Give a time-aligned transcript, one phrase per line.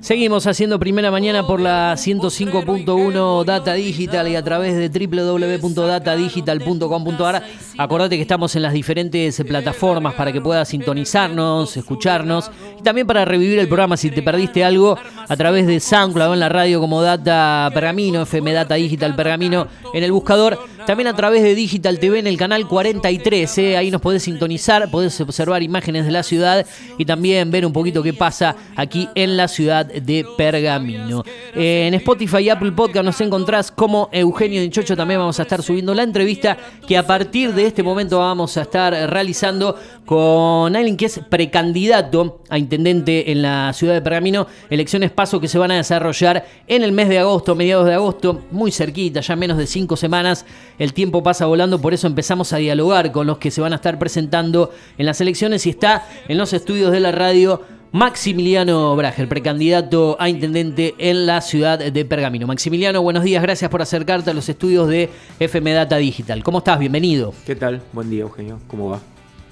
[0.00, 7.42] Seguimos haciendo primera mañana por la 105.1 Data Digital y a través de www.datadigital.com.ar.
[7.80, 13.24] Acordate que estamos en las diferentes plataformas para que puedas sintonizarnos, escucharnos y también para
[13.24, 17.00] revivir el programa si te perdiste algo a través de SoundCloud en la radio como
[17.00, 20.58] Data Pergamino, FM Data Digital Pergamino en el buscador.
[20.88, 23.58] También a través de Digital TV en el canal 43.
[23.58, 23.76] ¿eh?
[23.76, 26.66] Ahí nos podés sintonizar, podés observar imágenes de la ciudad
[26.96, 31.22] y también ver un poquito qué pasa aquí en la ciudad de Pergamino.
[31.54, 34.96] Eh, en Spotify y Apple Podcast nos encontrás como Eugenio Dinchocho.
[34.96, 38.62] También vamos a estar subiendo la entrevista que a partir de este momento vamos a
[38.62, 44.46] estar realizando con alguien que es precandidato a intendente en la ciudad de Pergamino.
[44.70, 48.42] Elecciones paso que se van a desarrollar en el mes de agosto, mediados de agosto,
[48.50, 50.44] muy cerquita, ya menos de cinco semanas.
[50.78, 53.76] El tiempo pasa volando, por eso empezamos a dialogar con los que se van a
[53.76, 59.28] estar presentando en las elecciones y está en los estudios de la radio Maximiliano Brager,
[59.28, 62.46] precandidato a intendente en la ciudad de Pergamino.
[62.46, 65.08] Maximiliano, buenos días, gracias por acercarte a los estudios de
[65.40, 66.44] FM Data Digital.
[66.44, 66.78] ¿Cómo estás?
[66.78, 67.32] Bienvenido.
[67.46, 67.80] ¿Qué tal?
[67.94, 68.60] Buen día, Eugenio.
[68.66, 69.00] ¿Cómo va?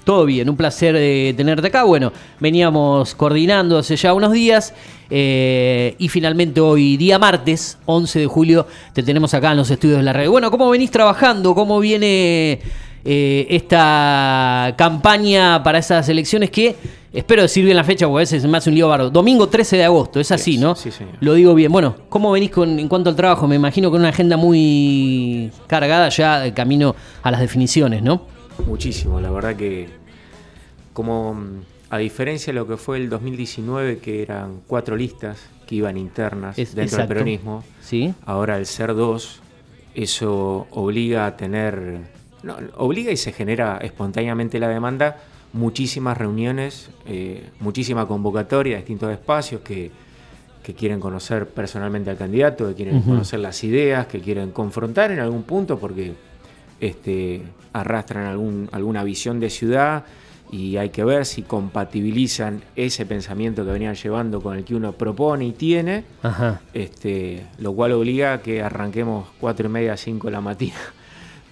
[0.03, 1.83] Todo bien, un placer de tenerte acá.
[1.83, 4.73] Bueno, veníamos coordinando hace ya unos días
[5.09, 9.97] eh, y finalmente hoy, día martes, 11 de julio, te tenemos acá en los estudios
[9.97, 10.29] de la red.
[10.29, 11.55] Bueno, ¿cómo venís trabajando?
[11.55, 12.61] ¿Cómo viene
[13.05, 16.75] eh, esta campaña para esas elecciones que
[17.13, 19.09] espero decir bien la fecha porque a veces me hace un lío barro.
[19.09, 20.75] Domingo 13 de agosto, es así, ¿no?
[20.75, 21.13] Sí, señor.
[21.21, 21.71] Lo digo bien.
[21.71, 23.47] Bueno, ¿cómo venís con, en cuanto al trabajo?
[23.47, 28.21] Me imagino con una agenda muy cargada ya de camino a las definiciones, ¿no?
[28.65, 29.87] Muchísimo, la verdad que
[30.93, 31.35] como
[31.89, 35.37] a diferencia de lo que fue el 2019, que eran cuatro listas
[35.67, 37.07] que iban internas Es- dentro exacto.
[37.13, 38.13] del peronismo, Sí.
[38.25, 39.41] ahora al ser dos,
[39.95, 41.99] eso obliga a tener,
[42.47, 45.17] no, obliga y se genera espontáneamente la demanda,
[45.53, 49.91] muchísimas reuniones, eh, muchísima convocatoria de distintos espacios que,
[50.63, 55.19] que quieren conocer personalmente al candidato, que quieren conocer las ideas, que quieren confrontar en
[55.19, 56.13] algún punto porque
[56.79, 57.41] este,
[57.73, 60.05] arrastran algún, alguna visión de ciudad
[60.51, 64.93] y hay que ver si compatibilizan ese pensamiento que venían llevando con el que uno
[64.93, 66.61] propone y tiene Ajá.
[66.73, 70.75] este, lo cual obliga a que arranquemos cuatro y media, cinco de la mañana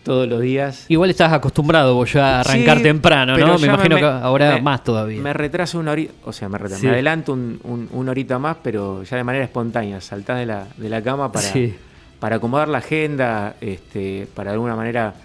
[0.05, 0.85] todos los días.
[0.88, 3.57] Igual estás acostumbrado vos ya a arrancar Sí, temprano, ¿no?
[3.59, 5.19] Me imagino que ahora me- más todavía.
[5.21, 6.88] Me retraso una horita, o sea, me, retraso, Sí.
[6.88, 10.67] me adelanto un, un- una horita más, pero ya de manera espontánea, saltás de la,
[10.77, 11.75] de la cama para, Sí.
[12.19, 15.15] para acomodar la agenda, este, para de alguna manera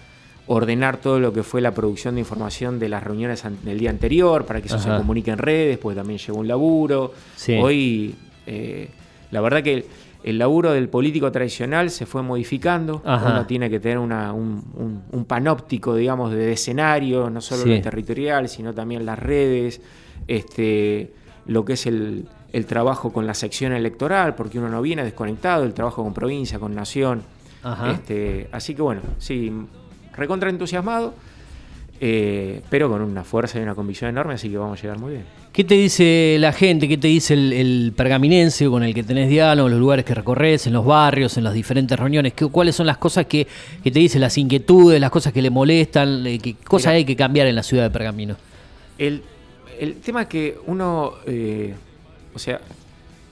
[0.47, 4.45] ordenar todo lo que fue la producción de información de las reuniones del día anterior,
[4.45, 4.91] para que eso Ajá.
[4.95, 7.13] se comunique en redes, porque también llegó un laburo.
[7.61, 8.15] Hoy,
[8.47, 8.89] eh,
[9.29, 9.85] la verdad que
[10.23, 13.01] el laburo del político tradicional se fue modificando.
[13.05, 13.31] Ajá.
[13.31, 17.75] Uno tiene que tener una- un, un- un panóptico, digamos, de escenario, no solo Sí.
[17.75, 19.81] lo territorial, sino también las redes,
[20.27, 21.13] este,
[21.45, 25.63] lo que es el, el trabajo con la sección electoral, porque uno no viene desconectado,
[25.63, 27.23] el trabajo con provincia, con nación.
[27.63, 27.91] Ajá.
[27.91, 29.51] Este, así que bueno, sí,
[30.15, 31.13] recontra entusiasmado,
[32.03, 35.11] eh, pero con una fuerza y una convicción enorme, así que vamos a llegar muy
[35.11, 35.23] bien.
[35.53, 36.87] ¿Qué te dice la gente?
[36.87, 40.15] ¿Qué te dice el, el pergaminense con el que tenés diálogo, en los lugares que
[40.15, 42.33] recorres, en los barrios, en las diferentes reuniones?
[42.33, 43.45] ¿Qué- ¿Cuáles son las cosas que,
[43.83, 46.25] que te dicen, las inquietudes, las cosas que le molestan?
[46.25, 46.97] eh, ¿Qué cosas Mira.
[46.97, 48.35] hay que cambiar en la ciudad de Pergamino?
[48.97, 49.21] El,
[49.79, 51.75] el tema que uno, eh,
[52.33, 52.61] o sea...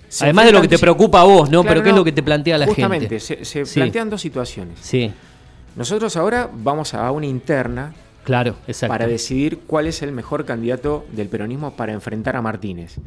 [0.09, 1.61] se Además de lo que te preocupa a vos, ¿no?
[1.63, 3.19] Claro, Pero ¿qué es lo que te plantea la justamente, gente?
[3.19, 3.79] se, se Sí.
[3.79, 4.77] plantean dos situaciones.
[4.81, 5.09] Sí,
[5.75, 7.93] Nosotros ahora vamos a una interna
[8.29, 8.93] claro, exacto.
[8.93, 12.97] para decidir cuál es el mejor candidato del peronismo para enfrentar a Martínez.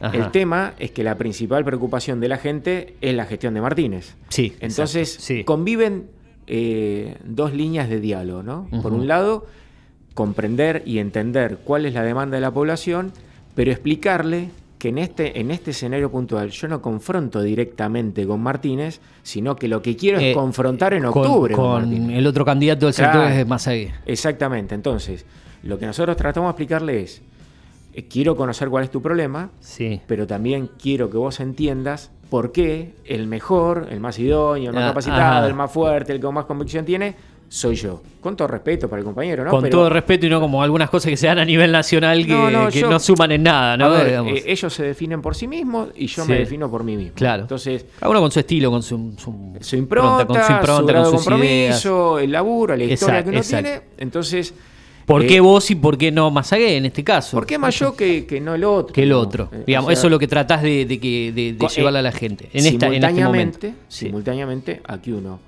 [0.00, 0.16] Ajá.
[0.16, 4.16] El tema es que la principal preocupación de la gente es la gestión de Martínez.
[4.28, 5.44] Sí, Entonces sí.
[5.44, 6.08] conviven
[6.46, 8.68] eh, dos líneas de diálogo, ¿no?
[8.82, 9.46] Por un lado,
[10.14, 13.12] comprender y entender cuál es la demanda de la población,
[13.54, 14.48] pero explicarle
[14.84, 19.66] que en este, en este escenario puntual yo no confronto directamente con Martínez, sino que
[19.66, 23.34] lo que quiero Eh, es confrontar en octubre con, el otro candidato del sector Claro.
[23.34, 23.94] es Mazagué.
[24.04, 25.24] Exactamente, entonces,
[25.62, 27.22] lo que nosotros tratamos de explicarle es,
[27.94, 30.02] eh, quiero conocer cuál es tu problema, Sí.
[30.06, 34.84] pero también quiero que vos entiendas por qué el mejor, el más idóneo, el más
[34.84, 37.16] Ah, capacitado, el más fuerte, el que más convicción tiene,
[37.48, 38.02] soy yo.
[38.20, 39.50] Con todo respeto para el compañero, ¿no?
[39.50, 42.24] Con Pero, todo respeto y no como algunas cosas que se dan a nivel nacional
[42.26, 43.90] que No, no, no, que yo- no suman en nada, ¿no?
[43.90, 46.30] ver, eh, ellos se definen por sí mismos y yo Sí.
[46.30, 47.12] me defino por mí mismo.
[47.14, 47.42] Claro.
[47.42, 50.86] Entonces, Cada uno con su estilo, con su, su, su impronta, con su impronta, su
[50.86, 51.82] grado con de sus ideas.
[51.84, 53.68] compromiso, el laburo, la historia Exacto, que uno exacto.
[53.68, 53.82] tiene.
[53.98, 54.54] Entonces,
[55.04, 57.36] ¿Por eh, qué vos y por qué no Mazagué en este caso?
[57.36, 58.94] ¿por qué más yo que, que no el otro?
[58.94, 59.20] que el ¿no?
[59.20, 59.50] otro?
[59.52, 62.12] Eh, o Digamos, sea, eso es lo que tratás de, de llevarle eh, a la
[62.12, 62.48] gente.
[62.54, 63.74] En, esta, en este simultáneamente.
[63.86, 64.06] Sí.
[64.06, 65.38] simultáneamente, aquí uno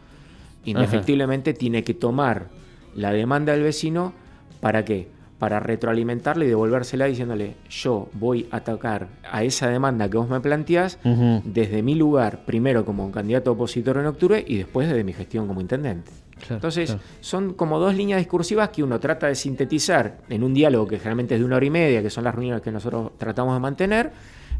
[0.66, 2.48] indefectiblemente tiene que tomar
[2.94, 4.12] la demanda del vecino
[4.60, 5.08] para qué?
[5.38, 10.40] para retroalimentarle y devolvérsela diciéndole, yo voy a atacar a esa demanda que vos me
[10.40, 10.98] planteás
[11.44, 15.46] desde mi lugar, primero como un candidato opositor en octubre y después desde mi gestión
[15.46, 16.10] como intendente.
[16.38, 17.02] Claro, Entonces, claro.
[17.20, 21.34] son como dos líneas discursivas que uno trata de sintetizar en un diálogo que generalmente
[21.34, 24.12] es de una hora y media, que son las reuniones que nosotros tratamos de mantener,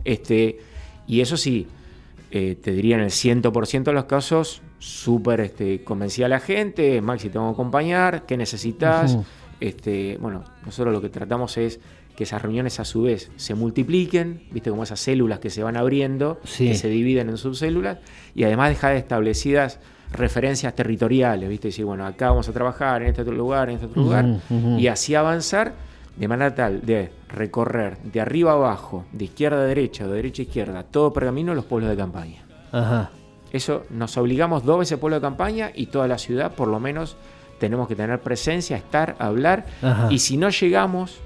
[0.05, 0.59] este,
[1.07, 1.67] y eso sí,
[2.39, 7.01] eh, te diría en el 100% de los casos, súper este, convencida a la gente,
[7.01, 9.17] Maxi, te vamos a acompañar, ¿qué necesitas?
[9.61, 11.81] Este, bueno, nosotros lo que tratamos es
[12.15, 15.77] que esas reuniones a su vez se multipliquen, viste como esas células que se van
[15.77, 16.69] abriendo, Sí.
[16.69, 17.99] que se dividen en subcélulas,
[18.35, 19.81] y además dejar establecidas
[20.13, 23.87] referencias territoriales, viste, decir, bueno, acá vamos a trabajar, en este otro lugar, en este
[23.87, 24.27] otro lugar,
[24.79, 25.75] y así avanzar
[26.17, 30.17] de manera tal de recorrer de arriba a abajo, de izquierda a derecha, o de
[30.17, 32.45] derecha a izquierda, todo pergamino los pueblos de campaña.
[32.73, 33.11] Ajá.
[33.53, 37.17] Eso nos obligamos dos veces pueblo de campaña y toda la ciudad, por lo menos,
[37.61, 39.67] tenemos que tener presencia, estar, hablar.
[39.83, 40.09] Ajá.
[40.11, 41.21] Y si no llegamos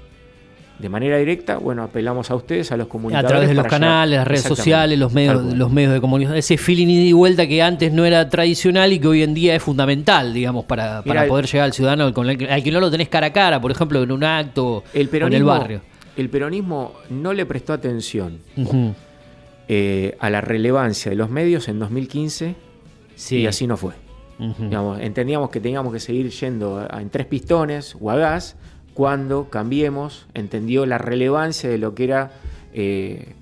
[0.79, 3.29] de manera directa, bueno, apelamos a ustedes, a los A comunicadores.
[3.29, 6.87] través de los canales, las redes sociales, los medios, los medios de comunicación, ese feeling
[6.87, 10.33] ida y vuelta que antes no era tradicional y que hoy en día es fundamental,
[10.33, 13.27] digamos, para, para poder llegar al ciudadano con el, al que no lo tenés cara
[13.27, 15.81] a cara, por ejemplo, en un acto El o en el barrio.
[16.17, 18.39] El peronismo no le prestó atención
[19.67, 22.55] eh, a la relevancia de los medios en 2015
[23.15, 23.37] Sí.
[23.37, 23.93] y así no fue.
[24.57, 28.55] Digamos, entendíamos que teníamos que seguir yendo a- en tres pistones o a gas
[28.95, 32.31] cuando cambiemos, entendió la relevancia de lo que era
[32.73, 33.35] eh,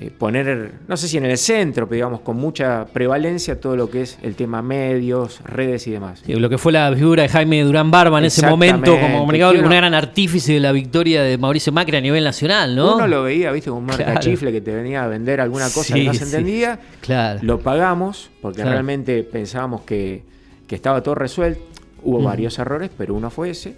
[0.00, 3.90] eh, poner, no sé si en el centro, pero digamos con mucha prevalencia todo lo
[3.90, 6.22] que es el tema medios, redes y demás.
[6.24, 9.54] Sí, lo que fue la figura de Jaime Durán Barba en ese momento como comunicador,
[9.54, 12.94] Que uno- un gran artífice de la victoria de Mauricio Macri a nivel nacional, ¿no?
[12.94, 14.04] Uno lo veía, viste, como un Claro.
[14.04, 16.24] marcachifle que te venía a vender alguna cosa Sí, que no se sí.
[16.26, 16.78] entendía.
[17.00, 17.40] Claro.
[17.42, 18.70] Lo pagamos porque Claro.
[18.72, 20.22] realmente pensábamos que,
[20.68, 21.60] que estaba todo resuelto.
[22.04, 23.74] Hubo varios errores, pero uno fue ese.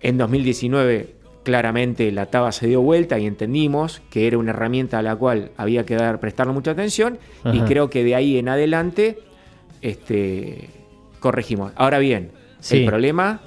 [0.00, 1.14] En 2019
[1.48, 5.50] claramente la taba se dio vuelta y entendimos que era una herramienta a la cual
[5.56, 7.16] había que dar, prestarle mucha atención
[7.54, 9.18] y creo que de ahí en adelante
[9.80, 10.68] este,
[11.20, 11.72] corregimos.
[11.76, 12.80] Ahora bien, Sí.
[12.80, 13.40] el problema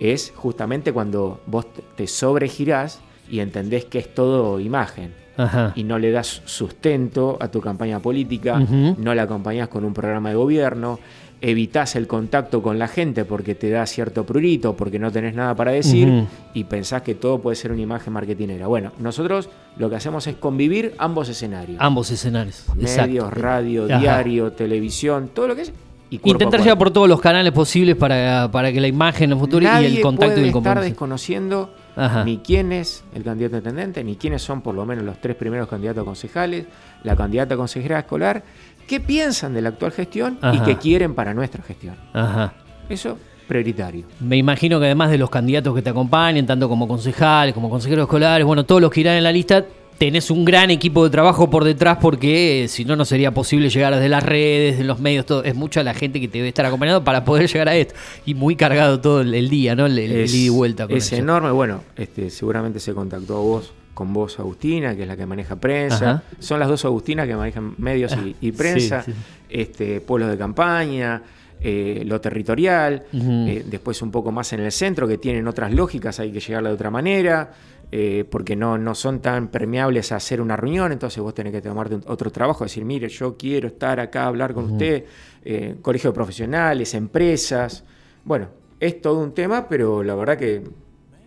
[0.00, 3.00] es justamente cuando vos te- sobregirás
[3.30, 5.72] y entendés que es todo imagen Ajá.
[5.76, 10.30] y no le das sustento a tu campaña política, no la acompañás con un programa
[10.30, 10.98] de gobierno,
[11.42, 15.54] evitas el contacto con la gente porque te da cierto prurito, porque no tenés nada
[15.54, 18.68] para decir y pensás que todo puede ser una imagen marketinera.
[18.68, 21.78] Bueno, nosotros lo que hacemos es convivir ambos escenarios.
[21.80, 22.64] Ambos escenarios.
[22.74, 23.30] Medios, Exacto.
[23.30, 23.98] radio, Ajá.
[23.98, 25.72] diario, televisión, todo lo que es.
[26.10, 29.64] Y Intentar llegar por todos los canales posibles para, para que la imagen, el futuro
[29.64, 32.22] y Nadie el contacto y puede el estar desconociendo Ajá.
[32.22, 35.68] ni quién es el candidato intendente, ni quiénes son por lo menos los tres primeros
[35.68, 36.66] candidatos a concejales,
[37.02, 38.44] la candidata a consejera escolar,
[38.86, 41.96] qué piensan de la actual gestión y qué quieren para nuestra gestión.
[42.12, 42.54] Ajá.
[42.88, 43.18] Eso
[43.48, 44.06] prioritario.
[44.20, 48.04] Me imagino que además de los candidatos que te acompañen, tanto como concejales, como consejeros
[48.04, 49.64] escolares, bueno, todos los que irán en la lista,
[49.98, 53.68] tenés un gran equipo de trabajo por detrás porque eh, si no, no sería posible
[53.68, 55.44] llegar desde las redes, de los medios, todo.
[55.44, 57.94] Es mucha la gente que te debe estar acompañando para poder llegar a esto.
[58.24, 59.84] Y muy cargado todo el, el día, ¿no?
[59.86, 60.86] El, el- el es ida y vuelta.
[60.86, 61.16] con es eso.
[61.16, 61.50] enorme.
[61.50, 65.56] Bueno, este, seguramente se contactó a vos, con vos, Agustina, que es la que maneja
[65.56, 66.10] prensa.
[66.10, 66.22] Ajá.
[66.38, 69.18] Son las dos Agustinas que manejan medios y, y prensa, Sí, sí.
[69.50, 71.22] Este, pueblos de campaña.
[71.64, 76.18] eh, lo territorial, eh, después un poco más en el centro, que tienen otras lógicas,
[76.18, 77.52] hay que llegarle de otra manera,
[77.92, 81.60] eh, porque no, no son tan permeables a hacer una reunión, entonces vos tenés que
[81.62, 85.04] tomarte otro trabajo, decir, mire, yo quiero estar acá, hablar con usted,
[85.44, 87.84] eh, colegio de profesionales, empresas,
[88.24, 88.48] bueno,
[88.80, 90.62] es todo un tema, pero la verdad que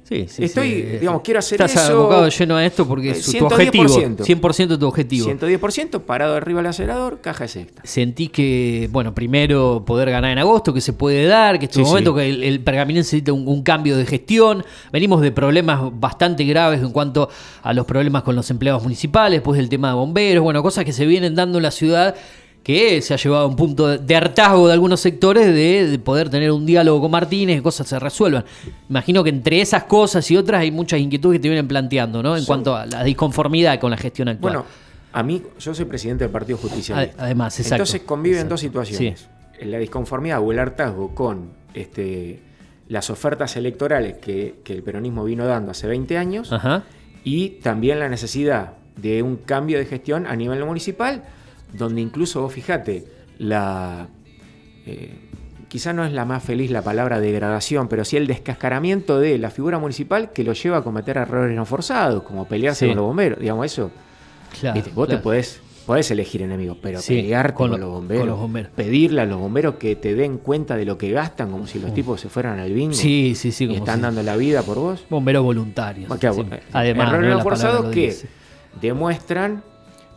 [0.08, 0.82] Sí, sí, Estoy, sí.
[1.00, 1.94] digamos, quiero hacer Estás eso.
[2.00, 3.86] abocado lleno a esto porque es Eh, tu objetivo.
[3.86, 4.18] 110%.
[4.24, 5.28] 100% tu objetivo.
[5.28, 7.82] 110% parado arriba del acelerador, caja sexta.
[7.84, 11.82] Sentí que, bueno, primero poder ganar en agosto, que se puede dar, que este Sí,
[11.82, 14.64] momento que el, el pergaminense necesita un, un cambio de gestión.
[14.94, 17.28] Venimos de problemas bastante graves en cuanto
[17.64, 20.94] a los problemas con los empleados municipales, después del tema de bomberos, bueno, cosas que
[20.94, 22.14] se vienen dando en la ciudad
[22.66, 26.32] que se ha llevado a un punto de, hartazgo de algunos sectores de, de poder
[26.32, 28.44] tener un diálogo con Martínez, cosas se resuelvan.
[28.90, 32.36] Imagino que entre esas cosas y otras hay muchas inquietudes que te vienen planteando, ¿no?
[32.36, 34.52] En cuanto a la disconformidad con la gestión actual.
[34.54, 34.66] Bueno,
[35.14, 36.96] a mí, yo soy presidente del Partido Justicia.
[36.98, 37.76] Ade- además, exacto.
[37.84, 38.54] Entonces conviven Exacto.
[38.54, 39.28] dos situaciones.
[39.62, 42.40] La disconformidad o el hartazgo con este,
[42.90, 46.82] las ofertas electorales que, que el peronismo vino dando hace 20 años Ajá.
[47.24, 51.24] y también la necesidad de un cambio de gestión a nivel municipal,
[51.78, 53.06] donde incluso vos fijate,
[53.38, 54.08] la
[54.86, 55.14] eh,
[55.68, 59.50] quizá no es la más feliz la palabra degradación, pero sí el descascaramiento de la
[59.50, 62.88] figura municipal que lo lleva a cometer errores no forzados, como pelearse Sí.
[62.90, 63.92] con los bomberos, digamos eso.
[64.60, 65.20] Claro, Viste, vos claro.
[65.20, 68.40] te podés podés elegir enemigos, pero Sí, pelearte con con, lo- los bomberos, con los
[68.40, 68.72] bomberos.
[68.72, 71.94] pedirle a los bomberos que te den cuenta de lo que gastan, como si los
[71.94, 73.66] tipos se fueran al bingo Sí, sí, sí.
[73.66, 75.06] y Como están si- dando la vida por vos.
[75.12, 76.08] Bomberos voluntarios.
[76.08, 77.44] Bueno, claro, eh, Además, errores ¿no?
[77.44, 78.16] forzados que
[78.82, 79.64] demuestran,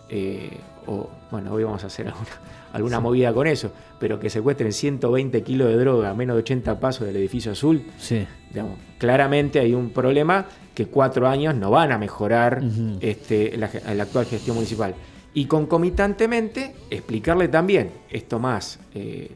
[0.09, 0.51] eh,
[0.89, 2.31] o bueno, hoy vamos a hacer alguna,
[2.73, 6.81] alguna movida con eso, pero que secuestren 120 kilos de droga a menos de 80
[6.81, 8.27] pasos del edificio azul, Sí.
[8.51, 12.63] digamos, claramente hay un problema que cuatro años no van a mejorar
[13.01, 13.67] este, la,
[14.03, 14.95] actual gestión municipal.
[15.35, 19.31] Y concomitantemente explicarle también esto más eh,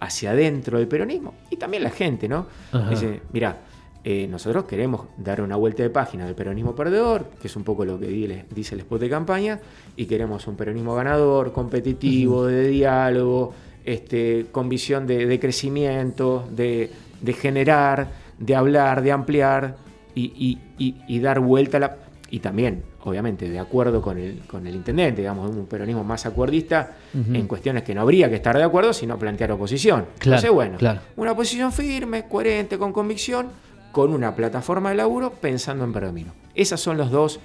[0.00, 2.46] hacia adentro del peronismo y también la gente, ¿no?
[2.90, 3.56] Dice, mira,
[4.04, 7.84] eh, nosotros queremos dar una vuelta de página del peronismo perdedor, que es un poco
[7.86, 9.60] lo que di- dice el spot de campaña,
[9.96, 16.90] y queremos un peronismo ganador, competitivo, de diálogo, este, con visión de, de crecimiento, de,
[17.20, 18.08] de generar,
[18.38, 19.76] de hablar, de ampliar
[20.14, 21.96] y, y- y- y dar vuelta a la...
[22.30, 26.96] Y también, obviamente, de acuerdo con el, con el intendente, digamos, un peronismo más acuerdista
[27.14, 30.06] en cuestiones que no habría que estar de acuerdo, sino plantear oposición.
[30.18, 31.00] Claro, Entonces, bueno, claro.
[31.16, 33.46] una oposición firme, coherente, con convicción,
[33.94, 36.32] con una plataforma de laburo pensando en predomino.
[36.54, 37.38] Esas son los dos,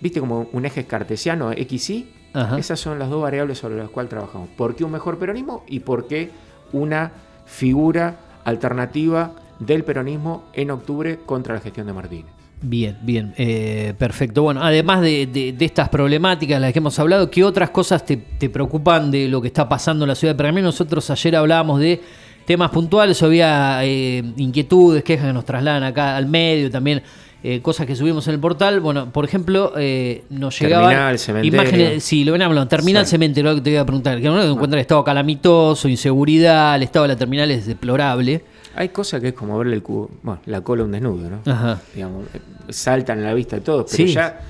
[0.00, 2.58] viste como un eje cartesiano, X-Y, Ajá.
[2.58, 4.48] esas son las dos variables sobre las cuales trabajamos.
[4.56, 6.30] ¿Por qué un mejor peronismo y por qué
[6.72, 7.12] una
[7.46, 12.32] figura alternativa del peronismo en octubre contra la gestión de Martínez?
[12.60, 14.42] Bien, bien, eh, perfecto.
[14.42, 18.04] Bueno, además de, de- de estas problemáticas de las que hemos hablado, ¿qué otras cosas
[18.04, 20.66] te, te preocupan de lo que está pasando en la ciudad de Pergamino?
[20.66, 22.00] Nosotros ayer hablábamos de
[22.48, 27.02] temas puntuales, había eh, inquietudes, quejas que nos trasladan acá al medio, también
[27.42, 28.80] eh, cosas que subimos en el portal.
[28.80, 33.10] Bueno, por ejemplo, eh, nos llegaban imágenes, sí, lo ven hablando, terminal Sí.
[33.10, 36.84] cementerio, lo que te iba a preguntar, que uno encuentra el estado calamitoso, inseguridad, el
[36.84, 38.42] estado de la terminal es deplorable.
[38.74, 41.52] Hay cosas que es como verle el cubo, bueno, la cola a un desnudo, ¿no?
[41.52, 41.82] Ajá.
[41.94, 42.40] digamos, eh,
[42.70, 44.14] saltan a la vista de todos, pero Sí.
[44.14, 44.40] ya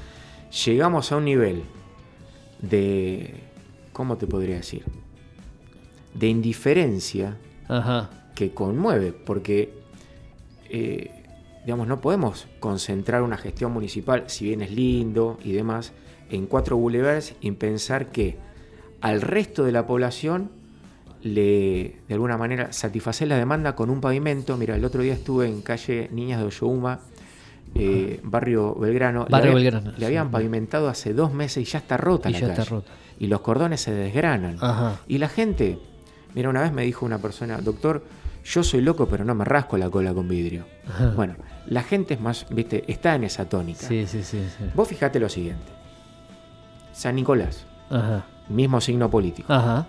[0.67, 1.63] llegamos a un nivel
[2.63, 3.35] de,
[3.93, 4.85] ¿cómo te podría decir?
[6.15, 7.37] De indiferencia
[7.69, 8.11] Ajá.
[8.35, 9.75] que conmueve, porque,
[10.71, 11.11] eh,
[11.65, 15.93] digamos, no podemos concentrar una gestión municipal, si bien es lindo y demás,
[16.31, 18.37] en cuatro boulevards y pensar que
[19.01, 20.51] al resto de la población
[21.23, 24.57] le, de alguna manera, satisfacer la demanda con un pavimento.
[24.57, 27.01] Mira, el otro día estuve en calle Niñas de Oyohuma,
[27.75, 29.25] eh, barrio Belgrano.
[29.25, 30.33] Le Barrio había- Belgrano, Le habían sí.
[30.33, 32.91] pavimentado hace dos meses y ya está rota Y la ya está rota.
[33.19, 34.59] Y los cordones se desgranan.
[34.61, 35.01] Ajá.
[35.09, 35.79] Y la gente,
[36.39, 38.05] mira, una vez me dijo una persona, doctor,
[38.45, 40.67] yo soy loco, pero no me rasco la cola con vidrio.
[40.89, 41.11] Ajá.
[41.17, 41.35] Bueno,
[41.67, 43.89] la gente es más, viste, está en esa tónica.
[43.89, 44.41] Sí, sí, sí.
[44.57, 44.65] sí.
[44.73, 45.67] Vos fijate lo siguiente.
[46.93, 48.25] San Nicolás, Ajá.
[48.49, 49.53] mismo signo político.
[49.53, 49.89] Ajá.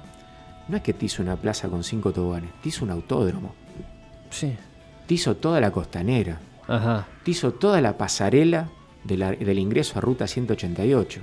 [0.67, 3.53] No es que te hizo una plaza con cinco toboganes, te hizo un autódromo,
[4.31, 4.55] Sí.
[5.05, 7.05] te hizo toda la costanera, Ajá.
[7.23, 8.69] te hizo toda la pasarela
[9.03, 11.21] de la- del ingreso a Ruta 188.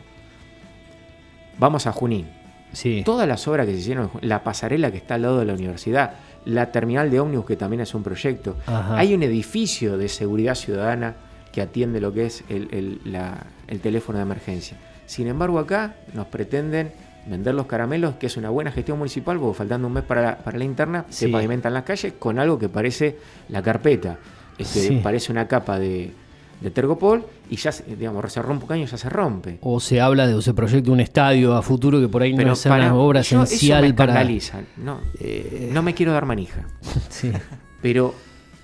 [1.58, 2.28] Vamos a Junín.
[2.72, 3.02] Sí.
[3.04, 6.12] Todas las obras que se hicieron, la pasarela que está al lado de la universidad,
[6.44, 8.56] la terminal de ómnibus que también es un proyecto.
[8.66, 8.96] Ajá.
[8.98, 11.14] Hay un edificio de seguridad ciudadana
[11.52, 14.76] que atiende lo que es el, el- la- el teléfono de emergencia.
[15.06, 16.92] Sin embargo, acá nos pretenden
[17.26, 20.38] vender los caramelos, que es una buena gestión municipal, porque faltando un mes para la,
[20.38, 21.26] para la interna, Sí.
[21.26, 23.16] se pavimentan las calles con algo que parece
[23.48, 24.18] la carpeta.
[24.58, 25.00] Este, Sí.
[25.02, 26.12] Parece una capa de,
[26.60, 29.58] de tergopol y ya, se- digamos, se rompe un caño y ya se rompe.
[29.60, 32.52] O se habla de, o se proyecta un estadio a futuro que por ahí no
[32.52, 34.24] es una obra yo- esencial eso me para.
[34.76, 36.66] No, Eh, no me quiero dar manija,
[37.10, 37.30] sí.
[37.82, 38.14] pero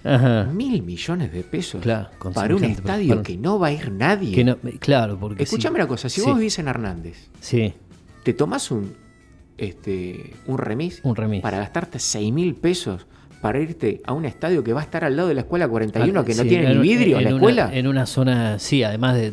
[0.05, 0.45] Ajá.
[0.53, 4.35] mil millones de pesos Claro, para un estadio para- que no va a ir nadie.
[4.35, 5.43] Que no- claro, porque.
[5.43, 5.81] Escuchame sí.
[5.81, 6.27] una cosa, si Sí.
[6.27, 7.75] vos vivís en Hernández, Sí,
[8.25, 8.95] te tomás un,
[9.59, 11.43] este, un remis, un remis.
[11.43, 13.07] para gastarte 6 mil pesos
[13.43, 16.25] para irte a un estadio que va a estar al lado de la escuela 41,
[16.25, 17.71] que no Sí, tiene en- ni vidrio en la una- escuela.
[17.75, 19.33] en una zona, sí, además de,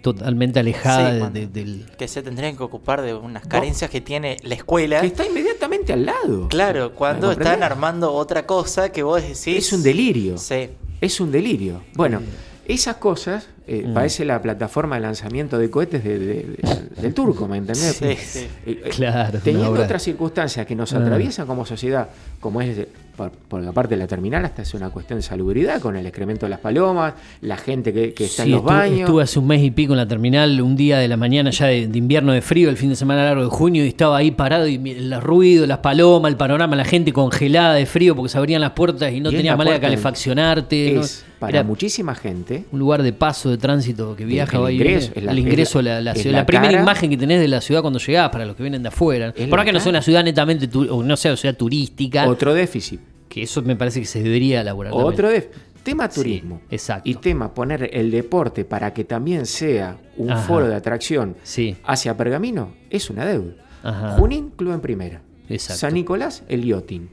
[0.00, 1.32] totalmente alejada Sí, de- man.
[1.32, 1.86] de- del.
[1.98, 5.00] Que se tendrían que ocupar de unas carencias que tiene la escuela.
[5.00, 6.48] que está inmediatamente al lado.
[6.48, 9.48] Claro, cuando ¿Me están armando otra cosa que vos decís.
[9.48, 10.38] Es un delirio.
[10.38, 10.68] Sí.
[11.00, 11.82] Es un delirio.
[11.94, 12.20] Bueno,
[12.66, 13.92] esas cosas, eh, Mm.
[13.94, 17.96] parece la plataforma de lanzamiento de cohetes de- de- de- del turco, ¿me entendés?
[17.96, 18.38] Sí, sí.
[18.66, 20.98] Eh, eh, Claro, Teniendo otras circunstancias que nos Ah.
[20.98, 22.08] atraviesan como sociedad,
[22.40, 22.86] como es,
[23.16, 26.06] por, por la parte de la terminal, hasta es una cuestión de salubridad, con el
[26.06, 29.00] excremento de las palomas, la gente que, que está Sí, en los estuve, baños.
[29.00, 31.66] estuve hace un mes y pico en la terminal, un día de la mañana ya
[31.66, 34.30] de, de invierno de frío, el fin de semana largo de junio, y estaba ahí
[34.30, 38.38] parado y el ruido, las palomas, el panorama, la gente congelada de frío porque se
[38.38, 40.98] abrían las puertas y no Y tenía manera de calefaccionarte.
[41.00, 42.64] es para Era muchísima gente.
[42.72, 44.56] un lugar de paso, de tránsito que viaja.
[44.56, 44.76] el va es
[45.22, 46.82] la- el es ingreso, la- la, ciudad, la la primera cara.
[46.82, 49.34] imagen que tenés de la ciudad cuando llegás, para los que vienen de afuera.
[49.50, 53.00] Por que no sea una ciudad netamente, o no sea una ciudad turística, Otro déficit.
[53.28, 54.92] que eso me parece que se debería elaborar.
[54.94, 55.56] Otro déficit.
[55.82, 57.08] tema turismo exacto.
[57.08, 60.42] y tema poner el deporte para que también sea un Ajá.
[60.42, 61.76] foro de atracción Sí.
[61.84, 63.52] hacia Pergamino, es una deuda.
[63.84, 64.16] Ajá.
[64.18, 65.22] Junín, club en primera.
[65.48, 65.78] Exacto.
[65.80, 67.08] San Nicolás, el yachting.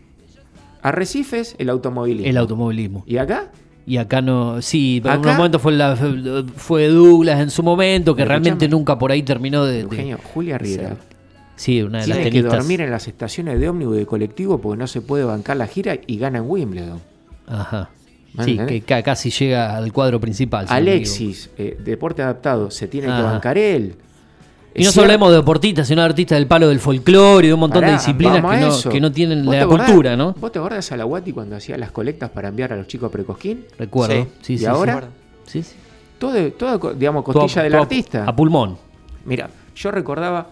[0.81, 2.27] Arrecifes, el automovilismo.
[2.29, 3.03] El automovilismo.
[3.05, 3.51] ¿Y acá?
[3.85, 4.61] Y acá no.
[4.61, 5.97] Sí, en un momento fue, la,
[6.55, 9.83] fue Douglas en su momento, que realmente escuchame, nunca por ahí terminó de.
[10.33, 10.95] Julia Riera.
[11.55, 14.87] sí, una de las que dormir en las estaciones de ómnibus de colectivo porque no
[14.87, 16.99] se puede bancar la gira y gana en Wimbledon.
[17.47, 17.89] Ajá.
[18.33, 20.65] ¿Me Sí, que ca- casi llega al cuadro principal.
[20.67, 23.95] si no me Alexis, eh, deporte adaptado, se tiene que bancar él.
[24.75, 27.47] Y no Es solo hablemos de deportistas, sino de artistas del palo del folclore y
[27.49, 28.89] de un montón de disciplinas que no, eso.
[28.89, 30.33] que no tienen ¿Vos la acordás- cultura, ¿no?
[30.33, 33.09] ¿Vos te acordás a la Guati cuando hacía las colectas para enviar a los chicos
[33.09, 33.65] a Precosquín?
[33.77, 34.27] Recuerdo.
[34.41, 35.03] Sí, ¿Y sí, ahora?
[35.45, 35.75] Sí, sí.
[36.17, 36.33] Todo,
[36.93, 38.23] digamos, Todo- costilla del todo artista.
[38.25, 38.77] A pulmón.
[39.25, 40.47] Mira, yo recordaba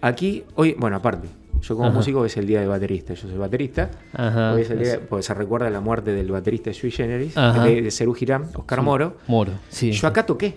[0.00, 1.28] aquí, hoy, bueno, aparte,
[1.60, 1.96] yo como Ajá.
[1.96, 3.90] músico es el día del baterista, yo soy baterista.
[4.14, 4.52] Ajá.
[4.54, 7.90] Hoy es el día, porque se recuerda la muerte del baterista Sui Generis, de, de
[7.90, 9.16] Cerú Girán, Oscar Moro.
[9.26, 9.52] Moro.
[9.68, 9.90] Sí.
[9.92, 10.56] Yo acá toqué,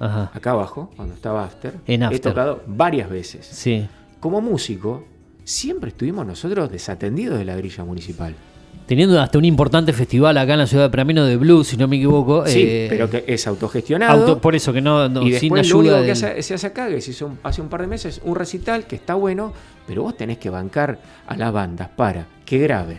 [0.00, 0.30] Ajá.
[0.34, 1.74] acá abajo, cuando estaba After.
[1.86, 3.46] En He tocado varias veces.
[3.46, 3.86] Sí.
[4.20, 5.04] Como músico,
[5.44, 8.34] siempre estuvimos nosotros desatendidos de la grilla municipal.
[8.86, 11.86] Teniendo hasta un importante festival acá en la ciudad de Pramino de blues, si no
[11.88, 12.46] me equivoco.
[12.46, 14.20] Sí, eh, pero que es autogestionado.
[14.20, 16.54] auto- por eso que no, no- y sin después lo ayuda único que hace- se
[16.54, 19.14] hace acá, que se hizo un- hace un par de meses, un recital que está
[19.14, 19.52] bueno,
[19.86, 22.98] pero vos tenés que bancar a las bandas para que graben,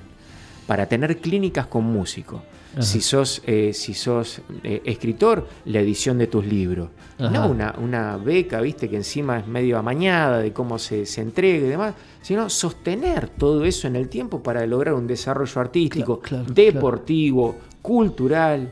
[0.68, 2.42] para tener clínicas con músicos.
[2.74, 2.84] Ajá.
[2.84, 6.90] Si sos, eh, si sos eh, escritor, la edición de tus libros.
[7.18, 7.30] Ajá.
[7.30, 11.66] No una, una beca, viste, que encima es medio amañada de cómo se, se entrega
[11.66, 16.46] y demás, sino sostener todo eso en el tiempo para lograr un desarrollo artístico, Claro,
[16.46, 18.72] claro, deportivo, cultural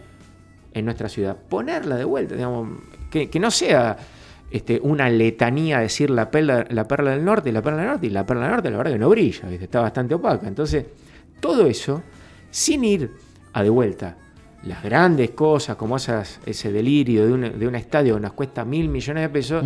[0.74, 1.36] en nuestra ciudad.
[1.36, 3.98] Ponerla de vuelta, digamos, que, que no sea
[4.50, 8.10] este, una letanía decir la perla, la perla del norte, la perla del norte, y
[8.10, 9.66] la perla del norte la verdad que no brilla, ¿viste?
[9.66, 10.48] está bastante opaca.
[10.48, 10.86] Entonces,
[11.42, 12.02] todo eso,
[12.50, 13.12] sin ir
[13.58, 14.16] a de vuelta.
[14.64, 18.66] Las grandes cosas, como esas, ese delirio de un, de un estadio que nos cuesta
[18.66, 19.66] mil millones de pesos,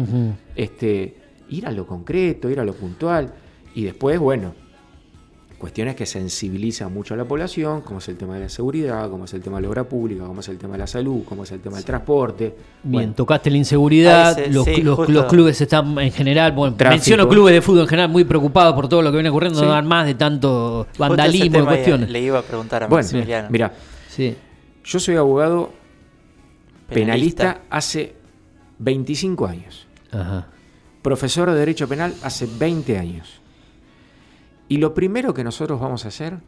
[0.56, 1.16] este,
[1.50, 3.34] ir a lo concreto, ir a lo puntual,
[3.74, 4.54] y después, bueno,
[5.62, 9.24] cuestiones que sensibilizan mucho a la población, como es el tema de la seguridad, como
[9.26, 11.44] es el tema de la obra pública, como es el tema de la salud, como
[11.44, 12.44] es el tema del transporte.
[12.46, 15.12] Bien, Bueno, tocaste la inseguridad, los, sí, los- justo.
[15.14, 16.96] los clubes están en general, bueno, Tráfico.
[16.98, 19.66] menciono clubes de fútbol en general muy preocupados por todo lo que viene ocurriendo, Sí.
[19.66, 22.10] no dan más de tanto vandalismo y cuestiones.
[22.10, 23.48] Le iba a preguntar a bueno Maximiliano.
[23.50, 23.72] mira,
[24.10, 24.36] Sí.
[24.84, 25.72] yo soy abogado
[26.90, 27.44] Penalista.
[27.44, 28.16] penalista hace
[28.80, 29.88] 25 años.
[30.12, 30.48] Ajá.
[31.02, 33.41] profesor de Derecho Penal hace 20 años.
[34.72, 36.40] Y lo primero que nosotros vamos a hacer,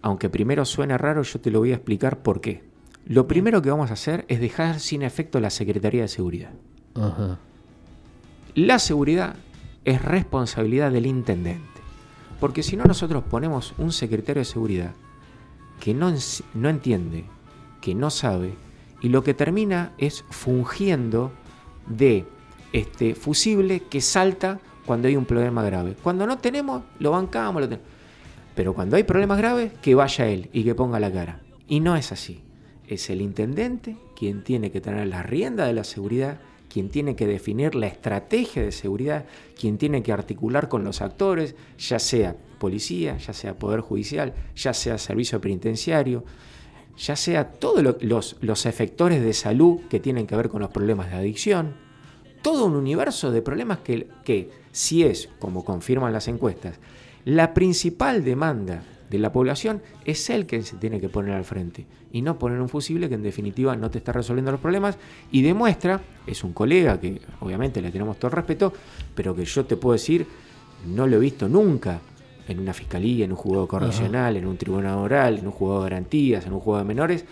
[0.00, 2.62] aunque primero suene raro, yo te lo voy a explicar por qué.
[3.04, 6.52] Lo primero que vamos a hacer es dejar sin efecto la Secretaría de Seguridad.
[6.94, 7.40] Ajá.
[8.54, 9.34] La seguridad
[9.84, 11.80] es responsabilidad del intendente.
[12.38, 14.94] Porque si no nosotros ponemos un secretario de seguridad
[15.80, 16.14] que no,
[16.54, 17.24] no entiende,
[17.80, 18.54] que no sabe,
[19.00, 21.32] y lo que termina es fungiendo
[21.88, 22.24] de
[22.72, 25.94] este fusible que salta cuando hay un problema grave.
[26.02, 27.88] Cuando no tenemos, lo bancamos, lo tenemos.
[28.54, 31.40] Pero cuando hay problemas graves, que vaya él y que ponga la cara.
[31.66, 32.42] Y no es así.
[32.86, 37.26] Es el intendente quien tiene que tener la rienda de la seguridad, quien tiene que
[37.26, 39.24] definir la estrategia de seguridad,
[39.58, 44.72] quien tiene que articular con los actores, ya sea policía, ya sea poder judicial, ya
[44.74, 46.24] sea servicio penitenciario,
[46.96, 47.96] ya sea todos lo-
[48.40, 51.74] los, efectores de salud que tienen que ver con los problemas de adicción,
[52.42, 56.80] todo un universo de problemas que si es, como confirman las encuestas,
[57.24, 61.86] la principal demanda de la población es el que se tiene que poner al frente
[62.10, 64.98] y no poner un fusible que en definitiva no te está resolviendo los problemas
[65.30, 68.72] y demuestra, es un colega que obviamente le tenemos todo el respeto,
[69.14, 70.26] pero que yo te puedo decir,
[70.88, 72.00] no lo he visto nunca
[72.48, 75.90] en una fiscalía, en un juzgado correccional, en un tribunal oral, en un juzgado de
[75.90, 77.24] garantías, en un juzgado de menores,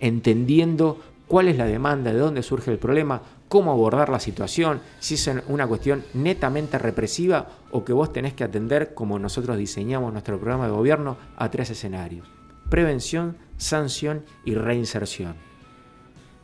[0.00, 1.00] entendiendo
[1.30, 5.30] cuál es la demanda, de dónde surge el problema, cómo abordar la situación, si es
[5.46, 10.66] una cuestión netamente represiva o que vos tenés que atender, como nosotros diseñamos nuestro programa
[10.66, 12.26] de gobierno, a tres escenarios.
[12.68, 15.36] Prevención, sanción y reinserción.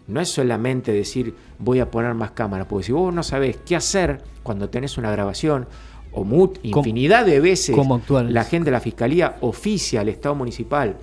[0.06, 3.74] No es solamente decir voy a poner más cámaras, porque si vos no sabés qué
[3.74, 5.66] hacer cuando tenés una grabación,
[6.12, 7.76] o mut, infinidad de veces
[8.08, 10.96] la gente de la fiscalía oficia al Estado municipal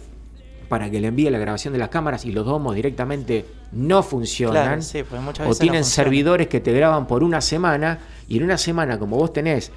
[0.70, 4.64] para que le envíe la grabación de las cámaras y los domos directamente no funcionan.
[4.64, 8.38] Claro, sí, porque muchas o veces tienen servidores que te graban por una semana y
[8.38, 9.72] en una semana, como vos tenés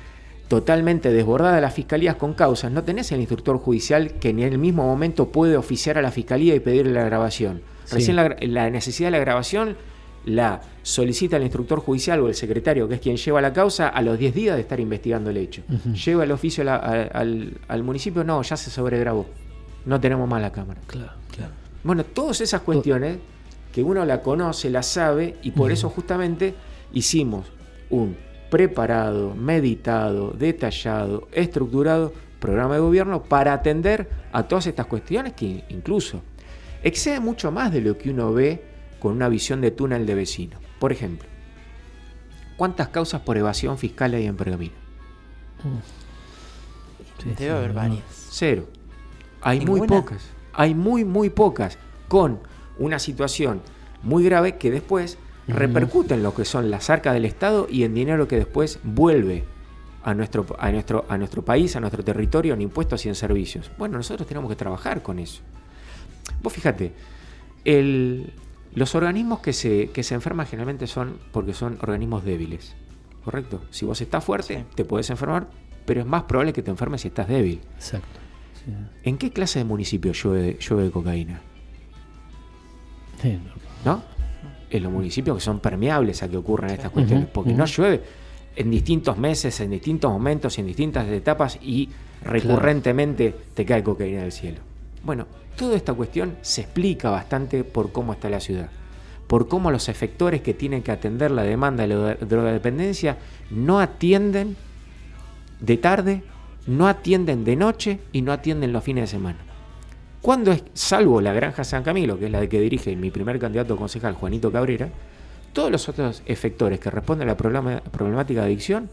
[0.49, 4.85] totalmente desbordada las fiscalías con causas, no tenés el instructor judicial que en el mismo
[4.85, 7.63] momento puede oficiar a la fiscalía y pedirle la grabación.
[7.85, 7.97] Sí.
[7.97, 9.77] Recién la, la necesidad de la grabación
[10.25, 14.03] la solicita el instructor judicial o el secretario, que es quien lleva la causa, a
[14.03, 15.63] los 10 días de estar investigando el hecho.
[16.05, 19.27] Lleva el oficio a la- a- al, al municipio, no, ya se sobregrabó.
[19.87, 20.81] No tenemos más la cámara.
[20.87, 21.53] Claro, claro.
[21.83, 23.19] Bueno, todas esas cuestiones
[23.73, 26.55] que uno la conoce, la sabe, y por eso justamente
[26.93, 27.47] hicimos
[27.91, 28.17] un
[28.51, 36.23] preparado, meditado, detallado, estructurado programa de gobierno para atender a todas estas cuestiones que incluso
[36.83, 38.65] excede mucho más de lo que uno ve
[38.99, 40.59] con una visión de túnel de vecino.
[40.79, 41.29] Por ejemplo,
[42.57, 44.75] ¿cuántas causas por evasión fiscal hay en Pergamino?
[47.39, 48.05] Debe haber varias.
[48.31, 48.69] Cero.
[49.49, 50.23] Hay muy pocas.
[50.53, 51.79] Hay muy, muy pocas.
[52.09, 52.41] Con
[52.79, 53.61] una situación
[54.03, 57.95] muy grave que después repercute en lo que son las arcas del Estado y en
[57.95, 59.45] dinero que después vuelve
[60.03, 63.71] a nuestro, a nuestro, a nuestro país, a nuestro territorio, en impuestos y en servicios.
[63.79, 65.43] Bueno, nosotros tenemos que trabajar con eso.
[66.43, 66.93] Vos fíjate,
[67.65, 68.33] el-
[68.75, 72.75] los organismos que se, que se enferman generalmente son porque son organismos débiles.
[73.25, 73.63] ¿Correcto?
[73.71, 74.65] Si vos estás fuerte, Sí.
[74.77, 75.49] te puedes enfermar,
[75.85, 77.61] pero es más probable que te enfermes si estás débil.
[77.77, 78.21] Exacto.
[78.67, 78.73] Sí.
[79.05, 81.41] ¿En qué clase de municipio llueve, llueve cocaína?
[83.23, 83.39] Sí,
[83.85, 84.03] ¿No?
[84.69, 88.03] En los municipios que son permeables a que ocurran estas cuestiones, porque no llueve
[88.57, 91.89] en distintos meses, en distintos momentos, en distintas etapas y
[92.25, 94.59] recurrentemente te cae cocaína del cielo.
[95.05, 95.27] Bueno,
[95.57, 98.69] toda esta cuestión se explica bastante por cómo está la ciudad,
[99.29, 103.19] por cómo los efectores que tienen que atender la demanda de la drogadependencia
[103.51, 104.57] no atienden
[105.61, 106.23] de tarde,
[106.67, 109.39] no atienden de noche y no atienden los fines de semana.
[110.23, 113.39] Cuando es, salvo la Granja San Camilo, que es la de que dirige mi primer
[113.39, 114.89] candidato a concejal, Juanito Cabrera,
[115.53, 118.89] todos los otros efectores que responden a la problema- problemática de adicción,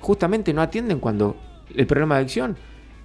[0.00, 1.36] justamente no atienden cuando
[1.74, 2.56] el problema de adicción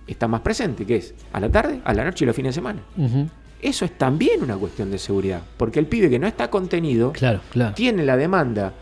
[0.06, 2.62] está más presente, que es a la tarde, a la noche y los fines de
[2.62, 2.82] semana.
[3.62, 7.39] Eso es también una cuestión de seguridad, porque el pibe que no está contenido Claro,
[7.50, 7.74] claro.
[7.74, 8.74] tiene la demanda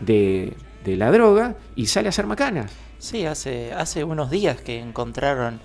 [0.00, 0.54] de
[0.86, 2.72] la droga y sale a hacer macanas.
[2.98, 5.60] Sí, hace, hace unos días que encontraron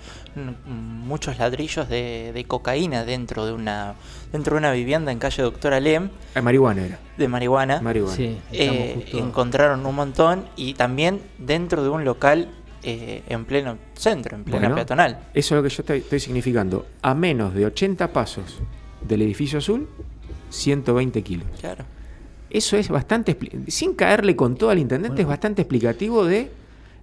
[0.66, 3.94] muchos ladrillos de, de cocaína dentro de una
[4.32, 6.98] dentro de una vivienda en calle Doctora Lem Eh, marihuana era.
[7.16, 7.80] de marihuana.
[7.80, 8.14] Marihuana.
[8.16, 12.48] Sí, Eh, justo- encontraron un montón y también dentro de un local
[12.84, 15.18] eh, en pleno centro, en plena Bueno, peatonal.
[15.34, 16.86] Eso es lo que yo estoy, estoy significando.
[17.02, 18.58] A menos de 80 pasos
[19.00, 19.88] del edificio azul,
[20.50, 21.46] 120 kilos.
[21.60, 21.84] Claro.
[22.50, 26.50] Eso es bastante, expli- sin caerle con todo al intendente, es bastante explicativo de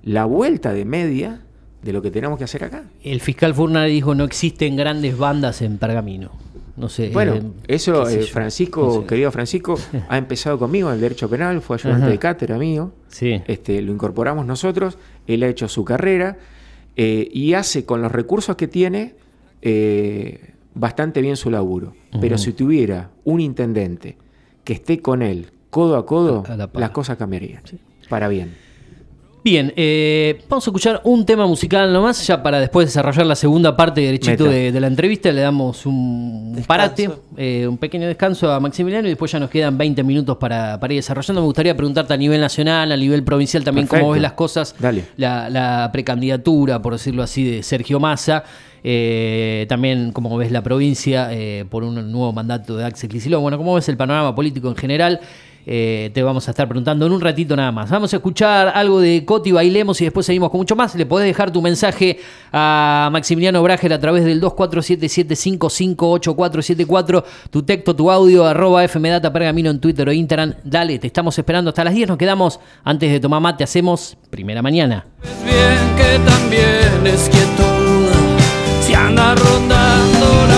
[0.04, 1.42] la vuelta de media
[1.82, 2.84] de lo que tenemos que hacer acá.
[3.04, 6.32] El fiscal Furna dijo no existen grandes bandas en Pergamino.
[6.78, 7.10] No sé.
[7.10, 8.24] Bueno, eh, eso qué sé eh.
[8.24, 9.08] Francisco, No sé.
[9.08, 9.76] querido Francisco,
[10.10, 12.12] ha empezado conmigo en el derecho penal, fue ayudante Ajá.
[12.12, 12.92] de cátedra mío.
[13.10, 13.42] Sí.
[13.48, 16.38] Este, lo incorporamos nosotros, él ha hecho su carrera
[16.96, 19.16] eh, y hace con los recursos que tiene
[20.74, 21.94] bastante bien su laburo.
[22.20, 24.18] Pero si tuviera un intendente
[24.64, 27.62] que esté con él codo a codo, A la las cosas cambiarían.
[28.10, 28.56] Para bien.
[29.44, 33.76] Bien, eh, vamos a escuchar un tema musical nomás, ya para después desarrollar la segunda
[33.76, 35.32] parte derechito de, de la entrevista.
[35.32, 36.68] Le damos un Descanso.
[36.68, 40.80] parate, eh, un pequeño descanso a Maximiliano y después ya nos quedan 20 minutos para,
[40.80, 41.42] para ir desarrollando.
[41.42, 44.76] Me gustaría preguntarte a nivel nacional, a nivel provincial también, cómo ves las cosas.
[44.78, 45.06] Dale.
[45.18, 48.44] La, la precandidatura, por decirlo así, de Sergio Massa.
[48.84, 53.42] eh, también cómo ves la provincia eh, por un nuevo mandato de Axel Kicillof.
[53.42, 55.20] Bueno, cómo ves el panorama político en general.
[55.66, 57.88] Eh, te vamos a estar preguntando en un ratito nada más.
[57.90, 60.96] Vamos a escuchar algo de Coti, bailemos y después seguimos con mucho más.
[60.96, 62.18] Le podés dejar tu mensaje
[62.52, 69.80] a Maximiliano Brager a través del 2477558474, tu texto, tu audio, arroba fmdata pergamino en
[69.80, 70.56] Twitter o Instagram.
[70.64, 72.10] Dale, te estamos esperando hasta las 10.
[72.10, 73.64] Nos quedamos antes de tomar mate.
[73.64, 75.06] Hacemos primera mañana.
[75.44, 77.30] Bien que también es
[78.82, 80.51] si anda rondando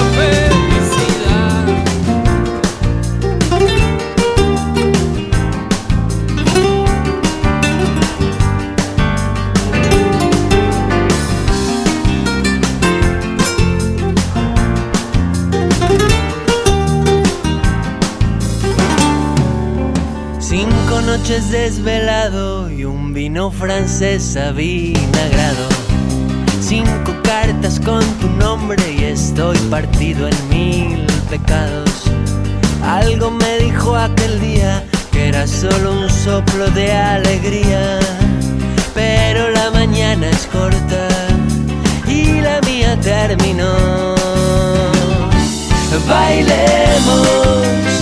[20.56, 25.68] Cinco noches desvelado y un vino francés avinagrado.
[26.62, 32.04] Cinco cartas con tu nombre y estoy partido en mil pecados.
[32.84, 37.98] Algo me dijo aquel día que era solo un soplo de alegría.
[38.94, 41.08] Pero la mañana es corta
[42.08, 43.74] y la mía terminó.
[46.08, 47.93] Bailemos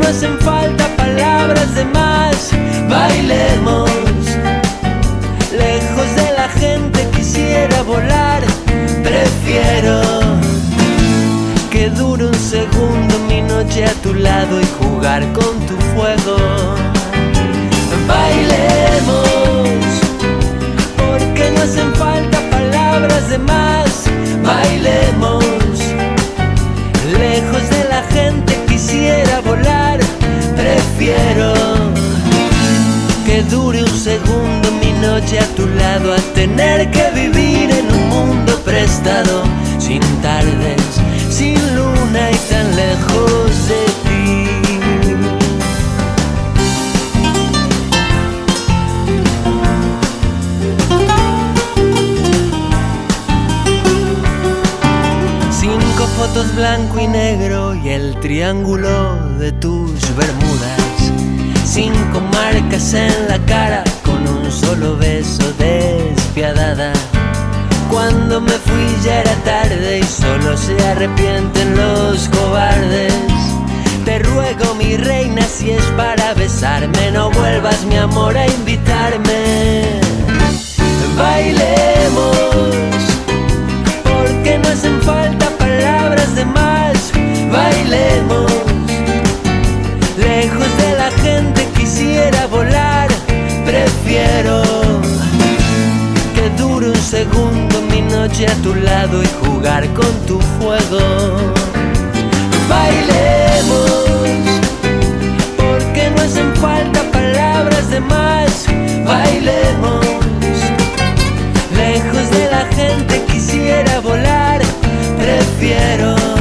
[0.00, 2.50] no hacen falta palabras de más.
[2.88, 3.90] Bailemos,
[5.52, 8.42] lejos de la gente quisiera volar.
[9.02, 10.00] Prefiero
[11.70, 16.36] que dure un segundo mi noche a tu lado y jugar con tu fuego.
[18.06, 19.28] Bailemos,
[20.96, 24.04] porque no hacen falta palabras de más.
[24.42, 25.50] Bailemos
[31.00, 31.54] prefiero
[33.24, 38.08] que dure un segundo mi noche a tu lado a tener que vivir en un
[38.10, 39.44] mundo prestado,
[39.78, 40.82] sin tardes,
[41.30, 43.39] sin luna y tan lejos.
[56.20, 60.78] Fotos blanco y negro y el triángulo de tus bermudas.
[61.64, 66.92] Cinco marcas en la cara con un solo beso despiadada.
[67.90, 73.14] Cuando me fui ya era tarde y solo se arrepienten los cobardes.
[74.04, 79.84] Te ruego mi reina si es para besarme, no vuelvas mi amor a invitarme.
[81.16, 82.36] Bailemos
[84.04, 85.49] porque no hacen falta.
[90.16, 93.08] Lejos de la gente quisiera volar.
[93.64, 94.62] Prefiero
[96.34, 101.00] que dure un segundo mi noche a tu lado y jugar con tu fuego.
[102.68, 104.10] Bailemos,
[105.56, 108.66] porque no hacen falta palabras de más.
[109.04, 110.06] Bailemos
[111.76, 114.60] lejos de la gente quisiera volar.
[115.18, 116.39] Prefiero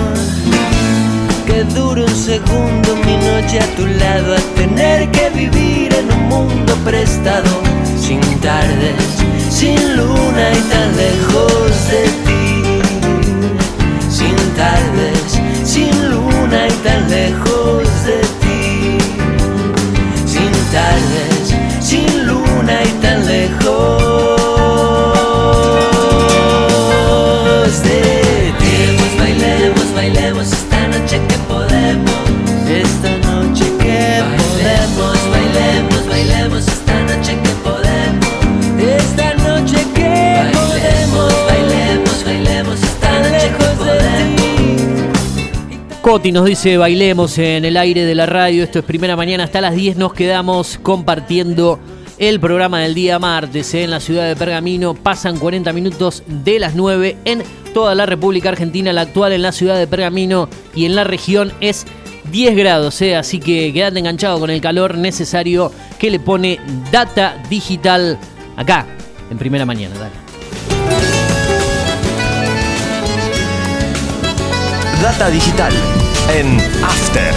[2.10, 7.50] un segundo mi noche a tu lado a tener que vivir en un mundo prestado,
[7.98, 9.04] sin tardes,
[9.50, 12.82] sin luna y tan lejos de ti.
[14.10, 18.98] Sin tardes, sin luna y tan lejos de ti.
[20.26, 24.09] Sin tardes, sin luna y tan lejos
[46.10, 48.64] Coti nos dice bailemos en el aire de la radio.
[48.64, 49.98] Esto es primera mañana hasta las 10.
[49.98, 51.80] Nos quedamos compartiendo
[52.18, 53.84] el programa del día martes ¿eh?
[53.84, 54.96] en la ciudad de Pergamino.
[54.96, 57.44] Pasan 40 minutos de las 9 en
[57.76, 58.92] toda la República Argentina.
[58.92, 61.86] La actual en la ciudad de Pergamino y en la región es
[62.32, 63.00] 10 grados.
[63.04, 63.16] ¿eh?
[63.16, 66.60] Así que quédate enganchado con el calor necesario que le pone
[66.92, 68.18] Data Digital
[68.58, 68.88] acá
[69.30, 69.94] en primera mañana.
[69.94, 70.30] Dale.
[75.02, 75.99] Data digital
[76.32, 77.34] en After.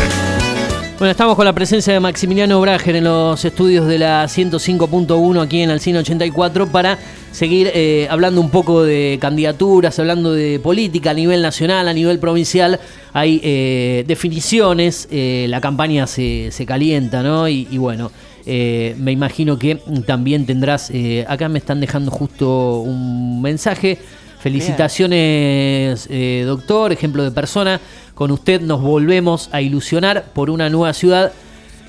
[0.99, 5.63] Bueno, estamos con la presencia de Maximiliano Brager en los estudios de la 105.1 aquí
[5.63, 6.99] en Alcina 84 para
[7.33, 12.19] seguir eh, hablando un poco de candidaturas, hablando de política a nivel nacional, a nivel
[12.19, 12.79] provincial.
[13.13, 17.49] Hay eh, definiciones, eh, la campaña se, se calienta, ¿no?
[17.49, 18.13] Y, bueno,
[18.45, 20.93] me imagino que también tendrás,
[21.27, 23.99] acá me están dejando justo un mensaje.
[24.43, 27.81] Felicitaciones, eh, doctor, ejemplo de persona.
[28.17, 31.33] Con usted nos volvemos a ilusionar por una nueva ciudad.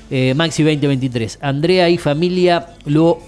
[0.08, 1.40] Eh, Maxi 2023.
[1.42, 3.18] Andrea y familia lo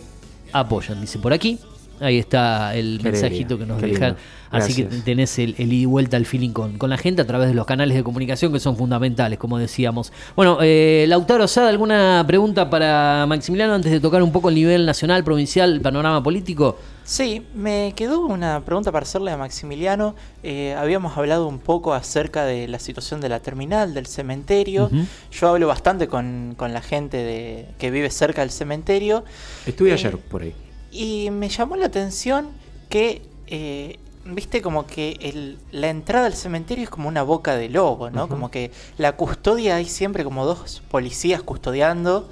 [0.53, 1.59] apoyan, dice por aquí.
[2.01, 4.17] Ahí está el Qué mensajito alegría, que nos dejan.
[4.51, 7.27] Así que tenés el, el ida y vuelta, el feeling con, con la gente a
[7.27, 10.13] través de los canales de comunicación que son fundamentales, como decíamos.
[10.35, 14.87] Bueno, eh, Lautaro Sada, ¿alguna pregunta para Maximiliano antes de tocar un poco el nivel
[14.87, 16.79] nacional, provincial, el panorama político?
[17.05, 20.15] Sí, me quedó una pregunta para hacerle a Maximiliano.
[20.43, 24.91] Eh, habíamos hablado un poco acerca de la situación de la terminal, del cementerio.
[25.33, 29.25] Yo hablo bastante con, con la gente de, que vive cerca del cementerio.
[29.67, 30.55] Estuve Eh, ayer por ahí.
[30.97, 32.49] Y me llamó la atención
[32.89, 37.69] que, eh, viste, como que el- la entrada al cementerio es como una boca de
[37.69, 38.29] lobo, ¿no?
[38.31, 42.31] Como que la custodia hay siempre como dos policías custodiando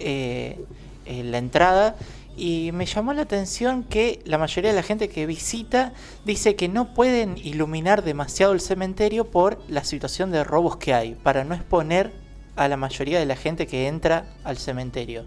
[0.00, 0.58] eh,
[1.06, 1.94] eh, la entrada.
[2.36, 5.92] Y me llamó la atención que la mayoría de la gente que visita
[6.24, 11.14] dice que no pueden iluminar demasiado el cementerio por la situación de robos que hay,
[11.14, 12.12] para no exponer
[12.56, 15.26] a la mayoría de la gente que entra al cementerio.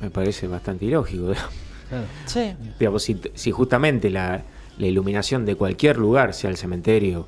[0.00, 1.32] Me parece bastante ilógico.
[2.24, 2.52] Sí.
[2.78, 4.42] Digamos, si, si justamente la,
[4.78, 7.26] la iluminación de cualquier lugar, sea el cementerio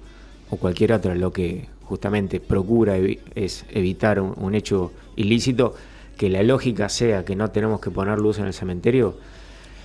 [0.50, 5.74] o cualquier otro, lo que justamente procura evi- es evitar un, un hecho ilícito,
[6.16, 9.16] que la lógica sea que no tenemos que poner luz en el cementerio,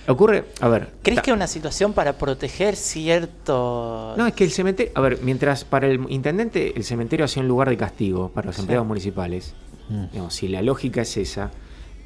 [0.06, 0.90] ocurre, a ver...
[1.02, 4.14] ¿Crees que es una situación para proteger cierto...
[4.16, 7.42] No, es que el cementerio, a ver, mientras para el intendente el cementerio ha sido
[7.42, 8.62] un lugar de castigo para los Sí.
[8.62, 9.54] empleados municipales,
[9.90, 10.04] Mm.
[10.12, 11.50] digamos, si la lógica es esa,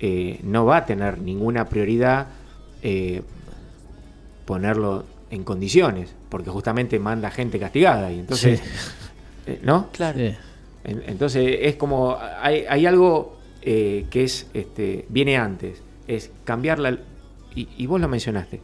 [0.04, 2.26] eh, no va a tener ninguna prioridad
[2.82, 3.22] eh,
[4.44, 8.66] ponerlo en condiciones, porque justamente manda gente castigada y entonces, Sí.
[9.46, 9.88] eh, ¿no?
[9.92, 10.18] Claro.
[10.18, 10.34] Sí.
[10.84, 16.98] Entonces es como hay, hay algo eh, que es este, viene antes, es cambiar la,
[17.54, 18.60] y, y vos lo mencionaste,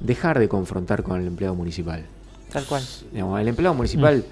[0.00, 2.04] dejar de confrontar con el empleado municipal.
[2.52, 2.82] Tal cual.
[3.10, 4.22] Digamos, el empleado municipal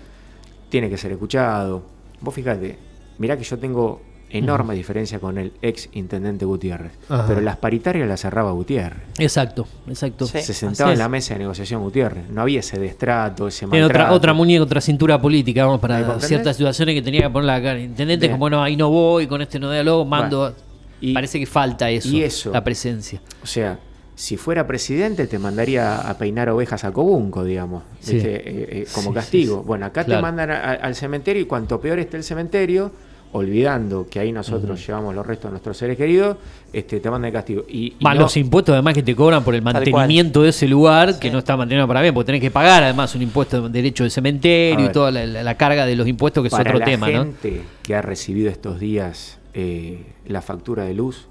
[0.68, 1.82] tiene que ser escuchado.
[2.20, 2.76] Vos fíjate,
[3.16, 4.02] mirá que yo tengo
[4.38, 7.24] enorme diferencia con el ex intendente Gutiérrez, Ajá.
[7.26, 9.02] pero las paritarias las cerraba Gutiérrez.
[9.18, 10.26] Exacto, exacto.
[10.26, 10.40] Sí.
[10.42, 11.10] Se sentaba en la es.
[11.10, 12.28] mesa de negociación Gutiérrez.
[12.30, 14.14] No había ese destrato, ese Tiene otra, maltrato.
[14.16, 17.62] otra muñeca, otra cintura política, vamos, ¿Me para ciertas situaciones que tenía que poner la
[17.62, 17.78] cara.
[17.80, 20.38] Intendente, como no, ahí no voy, con este no diálogo, mando.
[20.40, 20.56] Bueno,
[21.00, 22.50] y- Parece que falta eso, y eso.
[22.52, 23.20] la presencia.
[23.42, 23.78] O sea,
[24.14, 28.14] si fuera presidente te mandaría a peinar ovejas a Cobunco, digamos, Sí.
[28.14, 28.30] ¿viste?
[28.36, 28.42] Eh,
[28.82, 29.62] eh, como Sí, castigo.
[29.64, 30.18] Bueno, acá Claro.
[30.20, 32.92] te mandan a- a- al cementerio y cuanto peor esté el cementerio,
[33.38, 36.36] olvidando que ahí nosotros llevamos los restos de nuestros seres queridos,
[36.72, 37.64] este, te mandan castigo.
[37.68, 40.68] Y, y Más no- los impuestos además que te cobran por el mantenimiento de ese
[40.68, 43.68] lugar que no está mantenido para bien, porque tenés que pagar además un impuesto de
[43.70, 46.78] derecho de cementerio y toda la, la- la carga de los impuestos que es otro
[46.78, 47.24] la tema, ¿no?
[47.24, 51.26] gente que ha recibido estos días eh, la factura de luz,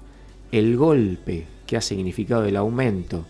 [0.52, 3.24] el golpe que ha significado el aumento,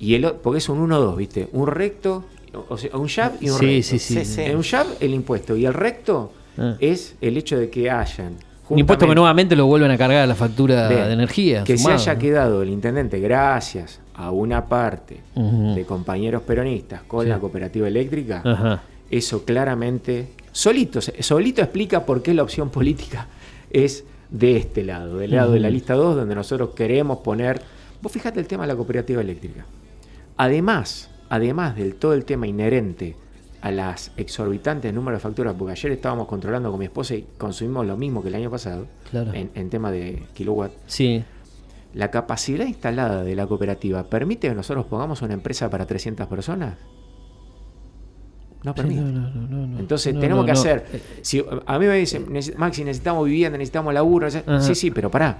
[0.00, 1.48] y el, porque es un 1-2, ¿viste?
[1.52, 2.24] Un recto,
[2.68, 3.88] o sea, un jab y un Sí, recto.
[3.90, 4.14] sí, sí.
[4.16, 4.40] Sí, sí.
[4.42, 6.76] En un jab, el impuesto, y el recto Ah.
[6.80, 8.34] es el hecho de que hayan.
[8.68, 11.64] Un impuesto que nuevamente lo vuelven a cargar a la factura de energía.
[11.64, 12.20] Que sumado, se haya ¿no?
[12.20, 17.30] quedado el intendente gracias a una parte de compañeros peronistas con Sí.
[17.30, 18.82] la cooperativa eléctrica, Ajá.
[19.10, 23.26] eso claramente, solito, solito explica por qué la opción política
[23.70, 27.62] es de este lado, del lado de la lista 2, donde nosotros queremos poner...
[28.02, 29.64] Vos fíjate el tema de la cooperativa eléctrica.
[30.36, 33.16] Además, además del todo el tema inherente
[33.60, 37.86] a las exorbitantes números de facturas, porque ayer estábamos controlando con mi esposa y consumimos
[37.86, 39.32] lo mismo que el año pasado Claro.
[39.34, 41.24] en, en tema de kilowatt, Sí.
[41.94, 46.76] la capacidad instalada de la cooperativa permite que nosotros pongamos una empresa para 300 personas.
[48.64, 49.00] No Sí, permite.
[49.00, 49.78] no, no, no, no.
[49.78, 50.84] Entonces tenemos que hacer.
[50.92, 54.26] Eh, Si, a mí me dicen, "Neces- Maxi, necesitamos vivienda, necesitamos laburo.
[54.26, 54.42] neces-".
[54.46, 54.60] Ajá.
[54.60, 55.38] Sí, sí, pero pará.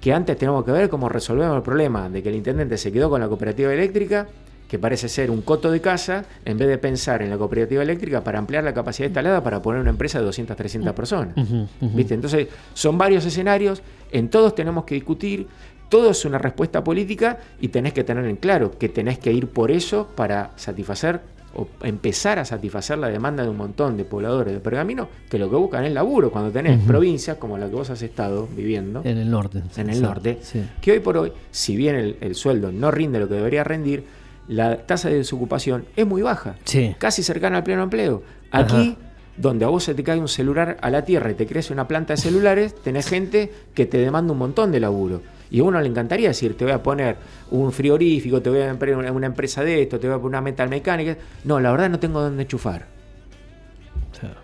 [0.00, 3.10] Que antes tenemos que ver cómo resolvemos el problema de que el intendente se quedó
[3.10, 4.28] con la cooperativa eléctrica,
[4.72, 8.24] que parece ser un coto de casa, en vez de pensar en la cooperativa eléctrica
[8.24, 11.36] para ampliar la capacidad instalada para poner una empresa de 200, 300 personas.
[11.36, 11.94] Ujú, ujú.
[11.94, 12.14] ¿Viste?
[12.14, 13.82] Entonces, son varios escenarios,
[14.12, 15.46] en todos tenemos que discutir,
[15.90, 19.46] todo es una respuesta política y tenés que tener en claro que tenés que ir
[19.48, 21.20] por eso para satisfacer
[21.54, 25.50] o empezar a satisfacer la demanda de un montón de pobladores de Pergamino que lo
[25.50, 29.18] que buscan es laburo cuando tenés provincias como la que vos has estado viviendo En
[29.18, 29.60] el norte.
[29.76, 30.64] en el norte, sí.
[30.80, 34.21] que hoy por hoy, si bien el, el sueldo no rinde lo que debería rendir,
[34.48, 36.94] la tasa de desocupación es muy baja, Sí.
[36.98, 38.22] casi cercana al pleno empleo.
[38.50, 38.96] Aquí,
[39.36, 41.88] donde a vos se te cae un celular a la tierra y te crece una
[41.88, 45.22] planta de celulares, tenés gente que te demanda un montón de laburo.
[45.50, 47.16] Y a uno le encantaría decir, te voy a poner
[47.50, 50.40] un frigorífico, te voy a poner una, empresa de esto, te voy a poner una
[50.40, 51.16] metalmecánica.
[51.44, 52.86] No, la verdad no tengo dónde enchufar.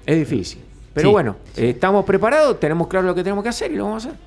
[0.06, 0.60] Es difícil.
[0.94, 1.12] Pero Sí.
[1.12, 4.08] bueno, eh, estamos preparados, tenemos claro lo que tenemos que hacer y lo vamos a
[4.08, 4.20] hacer.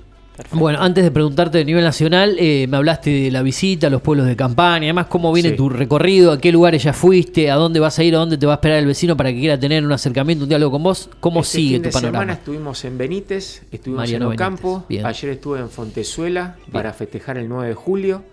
[0.54, 4.02] Bueno, antes de preguntarte a nivel nacional, eh, me hablaste de la visita a los
[4.02, 5.56] pueblos de campaña, además cómo viene Sí.
[5.56, 8.46] tu recorrido, a qué lugares ya fuiste, a dónde vas a ir, a dónde te
[8.46, 11.10] va a esperar el vecino para que quiera tener un acercamiento, un diálogo con vos,
[11.20, 12.34] cómo Este sigue fin tu de semana panorama.
[12.34, 17.67] estuvimos en Benítez, estuvimos Mariano en Ocampo, ayer estuve en Fontezuela para festejar el 9
[17.67, 18.24] de julio,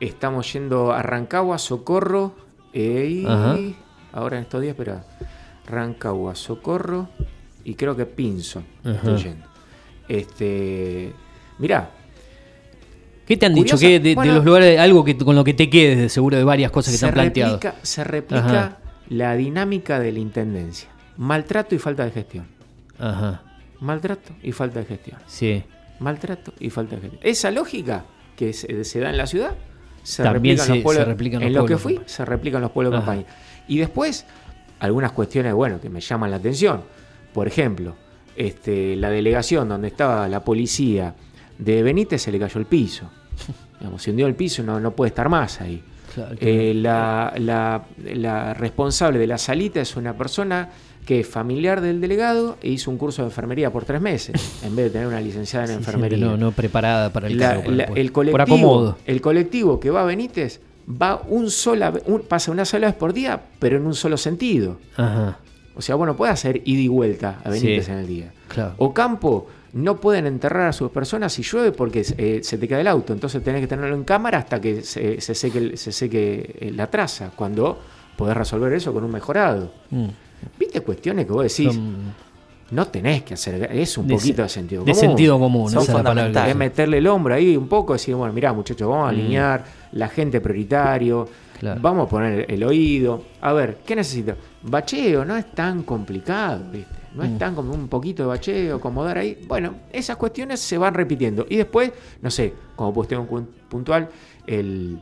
[0.00, 2.34] estamos yendo a Rancagua, Socorro,
[2.72, 3.58] eh, y Ajá.
[4.12, 5.04] ahora en estos días, espera,
[5.68, 7.08] Rancagua, Socorro
[7.64, 9.46] y creo que Pinzo, estoy yendo.
[10.08, 11.12] Este,
[11.62, 11.90] mirá,
[13.26, 13.78] ¿Qué te han dicho?
[13.78, 16.70] ¿Qué de, los lugares, algo que con lo que te quedes, de seguro de varias
[16.70, 17.52] cosas que te se han planteado?
[17.54, 18.78] replica, se replica Ajá.
[19.08, 22.46] la dinámica de la intendencia, maltrato y falta de gestión,
[22.98, 23.42] Ajá,
[23.80, 25.18] maltrato y falta de gestión.
[25.26, 25.62] sí.
[26.00, 27.20] maltrato y falta de gestión.
[27.24, 28.04] Esa lógica
[28.36, 29.54] que se, se da en la ciudad
[30.02, 31.04] se También replica en los pueblos.
[31.04, 33.24] se replica en en los lo que fui, se replica en los pueblos de campaña.
[33.68, 34.26] Y después,
[34.80, 36.82] algunas cuestiones, bueno, que me llaman la atención.
[37.32, 37.94] Por ejemplo,
[38.34, 41.14] este, la delegación donde estaba la policía
[41.58, 43.10] de Benítez se le cayó el piso.
[43.80, 45.82] Digamos, se hundió el piso, no, no puede estar más ahí.
[46.14, 47.82] Claro, Eh, la, la-
[48.14, 50.70] la responsable de la salita es una persona
[51.06, 54.76] que es familiar del delegado e hizo un curso de enfermería por tres meses, en
[54.76, 56.18] vez de tener una licenciada en sí, enfermería.
[56.18, 58.98] no, no preparada para el La- cargo, por el, por colectivo, acomodo.
[59.06, 60.60] el colectivo que va a Benítez
[61.00, 64.78] va un sola, un- pasa una sola vez por día, pero en un solo sentido.
[64.96, 65.38] Ajá,
[65.74, 67.90] O sea, vos no podés hacer ida y vuelta a Benítez Sí.
[67.92, 68.32] en el día.
[68.48, 68.74] claro.
[68.76, 72.86] Ocampo no pueden enterrar a sus personas si llueve porque eh, se te cae el
[72.88, 73.12] auto.
[73.12, 76.72] Entonces tenés que tenerlo en cámara hasta que se, se seque, el- se seque eh,
[76.74, 77.30] la traza.
[77.34, 77.78] Cuando
[78.16, 79.72] podés resolver eso con un mejorado.
[79.90, 80.06] Mm.
[80.58, 81.72] ¿Viste cuestiones que vos decís?
[81.72, 82.12] Son
[82.72, 83.68] No tenés que hacer.
[83.72, 85.00] Es un de poquito se- de sentido de común.
[85.08, 88.88] sentido común, Son esa es meterle el hombro ahí un poco, decir, bueno, mirá, muchachos,
[88.88, 91.58] vamos a alinear la gente prioritario, Mm.
[91.60, 91.80] Claro.
[91.80, 93.22] vamos a poner el oído.
[93.40, 94.34] A ver, ¿qué necesito?
[94.62, 96.92] Bacheo no es tan complicado, ¿viste?
[97.14, 97.26] No Mm.
[97.32, 99.38] es tan como un poquito de bacheo, acomodar ahí.
[99.46, 101.46] Bueno, esas cuestiones se van repitiendo.
[101.48, 101.92] Y después,
[102.22, 104.08] no sé, como cuestión cu- puntual,
[104.46, 104.98] el,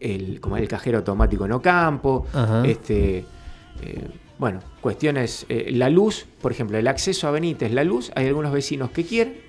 [0.00, 2.64] el, como el cajero automático en Ocampo, Ajá.
[2.66, 3.24] este,
[3.82, 4.08] eh,
[4.38, 8.52] bueno, cuestiones, eh, la luz, por ejemplo, el acceso a Benítez, la luz, hay algunos
[8.52, 9.40] vecinos que quieren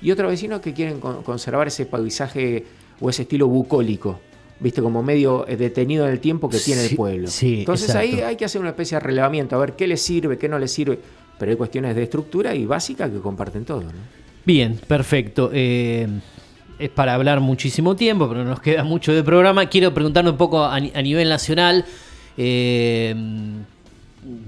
[0.00, 2.64] y otros vecinos que quieren con- conservar ese paisaje
[3.00, 4.20] o ese estilo bucólico,
[4.60, 7.28] viste, como medio eh, detenido en el tiempo que tiene Sí, el pueblo.
[7.28, 10.36] sí, Entonces ahí hay que hacer una especie de relevamiento, a ver qué le sirve,
[10.38, 10.98] qué no le sirve,
[11.38, 13.84] pero hay cuestiones de estructura y básicas que comparten todos.
[13.84, 13.90] ¿no?
[14.44, 15.50] Bien, perfecto.
[15.52, 16.08] Eh,
[16.78, 19.66] es para hablar muchísimo tiempo, pero nos queda mucho de programa.
[19.66, 21.84] Quiero preguntarle un poco a nivel nacional.
[22.36, 23.14] eh,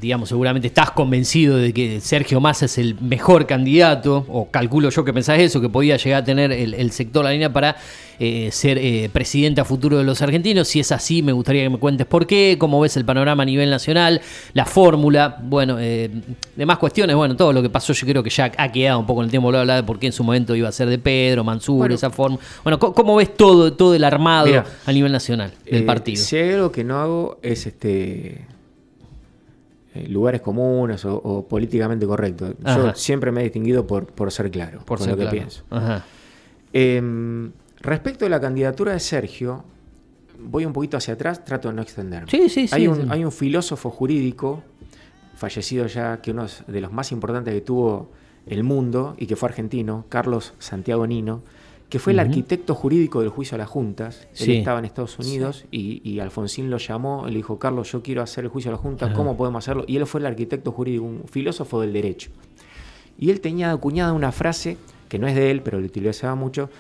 [0.01, 5.05] digamos, seguramente estás convencido de que Sergio Massa es el mejor candidato, o calculo yo
[5.05, 7.77] que pensás eso, que podía llegar a tener el, el sector La Línea para
[8.19, 10.69] eh, ser eh, presidente a futuro de los argentinos.
[10.69, 13.47] Si es así, me gustaría que me cuentes por qué, cómo ves el panorama a
[13.47, 14.21] nivel nacional,
[14.53, 16.11] la fórmula, bueno, eh,
[16.57, 19.21] demás cuestiones, bueno, todo lo que pasó yo creo que ya ha quedado un poco
[19.23, 20.99] en el tiempo, lo hablaba de por qué en su momento iba a ser de
[20.99, 21.95] Pedro, Mansur, Bueno.
[21.95, 22.39] esa forma.
[22.63, 26.23] Bueno, ¿cómo, cómo ves todo, todo el armado a nivel nacional del Eh, partido?
[26.23, 28.43] Si hay algo que no hago es este
[30.09, 32.55] lugares comunes o, o políticamente correcto.
[32.65, 35.37] Yo siempre me he distinguido por, por ser claro por con ser lo que claro.
[35.37, 35.65] pienso.
[35.71, 36.05] Ajá.
[36.73, 39.65] Em, respecto a la candidatura de Sergio,
[40.39, 42.31] voy un poquito hacia atrás, trato de no extenderme.
[42.31, 43.07] Sí, sí, sí, Hay un, sí.
[43.09, 44.63] hay un filósofo jurídico,
[45.35, 48.11] fallecido ya, que uno de los más importantes que tuvo
[48.47, 51.43] el mundo y que fue argentino, Carlos Santiago Nino,
[51.91, 54.29] que fue el arquitecto jurídico del juicio a las juntas.
[54.33, 54.45] Sí.
[54.45, 58.23] Él estaba en Estados Unidos y, y Alfonsín lo llamó, le dijo, Carlos, yo quiero
[58.23, 59.13] hacer el juicio a las juntas.
[59.13, 59.85] ¿cómo podemos hacerlo?
[59.89, 62.31] Y él fue el arquitecto jurídico, un filósofo del derecho.
[63.19, 64.79] Y él tenía acuñada una frase,
[65.09, 66.71] que no es de él, pero lo utilizaba mucho,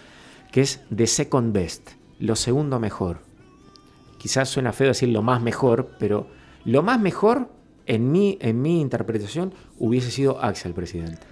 [0.52, 1.90] que es the second best,
[2.20, 3.18] lo segundo mejor.
[4.16, 6.28] Quizás suena feo decir lo más mejor, pero
[6.64, 7.48] lo más mejor,
[7.86, 11.26] en mi, en mi interpretación, hubiese sido Axel, presidente.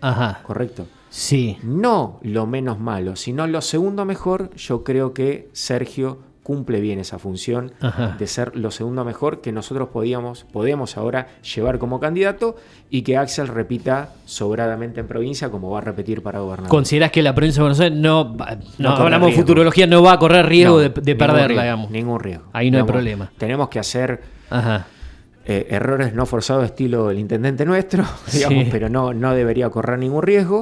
[0.00, 0.40] Ajá.
[0.44, 0.86] ¿Correcto?
[1.12, 1.58] Sí.
[1.62, 7.18] No lo menos malo, sino lo segundo mejor, yo creo que Sergio cumple bien esa
[7.20, 8.16] función Ajá.
[8.18, 12.56] de ser lo segundo mejor que nosotros podíamos, podemos ahora llevar como candidato
[12.90, 16.68] y que Axel repita sobradamente en provincia como va a repetir para gobernador.
[16.70, 20.14] ¿Considerás que la provincia de Buenos Aires no, va- no, hablamos de futurología, no va
[20.14, 21.90] a correr riesgo No, de, perderla, riesgo, digamos?
[21.90, 22.44] Ningún riesgo.
[22.54, 23.30] Ahí no hay problema.
[23.38, 24.86] Tenemos que hacer Ajá.
[25.44, 30.22] Eh, errores no forzados estilo el intendente nuestro, digamos, pero no, no debería correr ningún
[30.22, 30.60] riesgo.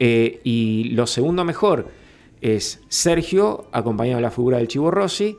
[0.00, 1.88] Eh, y lo segundo mejor
[2.40, 5.36] es Sergio, acompañado de la figura del Chivo Rossi.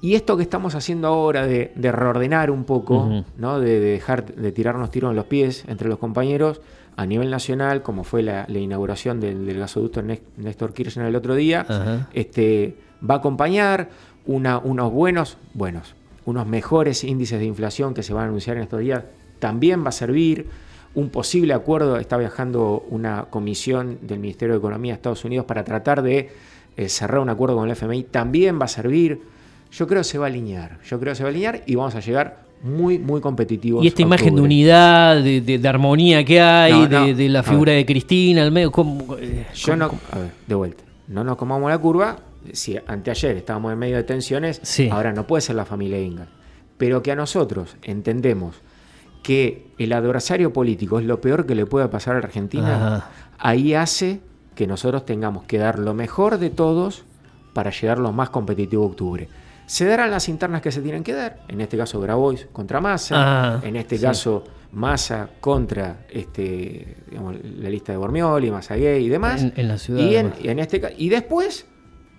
[0.00, 3.24] Y esto que estamos haciendo ahora de, de reordenar un poco.
[3.36, 3.58] ¿no?
[3.60, 6.60] de, de dejar de tirarnos tiros en los pies entre los compañeros
[6.96, 11.14] a nivel nacional, como fue la, la inauguración del, del gasoducto Nés- Néstor Kirchner el
[11.16, 11.64] otro día,
[12.12, 12.76] este,
[13.08, 13.88] va a acompañar
[14.26, 15.94] una- unos buenos, buenos,
[16.28, 19.02] unos mejores índices de inflación que se van a anunciar en estos días.
[19.38, 20.46] También va a servir
[20.94, 21.96] un posible acuerdo.
[21.96, 26.28] Está viajando una comisión del Ministerio de Economía de Estados Unidos para tratar de
[26.76, 28.02] eh, cerrar un acuerdo con el FMI.
[28.04, 29.22] También va a servir.
[29.72, 30.78] Yo creo que se va a alinear.
[30.86, 33.82] Yo creo que se va a alinear y vamos a llegar muy, muy competitivos.
[33.82, 37.28] Y esta imagen de unidad, de, de- de armonía que hay, No, de, no, de
[37.30, 40.00] la figura de Cristina al medio, ¿cómo, eh, Yo cómo- no, cómo?
[40.12, 42.18] a ver, de vuelta, no nos comamos la curva.
[42.54, 44.88] Si anteayer estábamos en medio de tensiones, Sí.
[44.90, 46.28] ahora no puede ser la familia Ingal.
[46.76, 48.56] Pero que a nosotros entendemos
[49.22, 53.10] que el adversario político es lo peor que le puede pasar a la Argentina, Ajá.
[53.38, 54.20] ahí hace
[54.54, 57.04] que nosotros tengamos que dar lo mejor de todos
[57.52, 59.28] para llegar lo más competitivo a octubre.
[59.66, 63.16] Se darán las internas que se tienen que dar, en este caso Grabois contra Massa,
[63.56, 64.02] Ah, en este sí.
[64.04, 69.42] caso Massa contra este, digamos, la lista de Bormioli, Massa Gay y demás.
[69.42, 70.38] En- en la ciudad, Y, en- además.
[70.44, 71.66] y en este, y después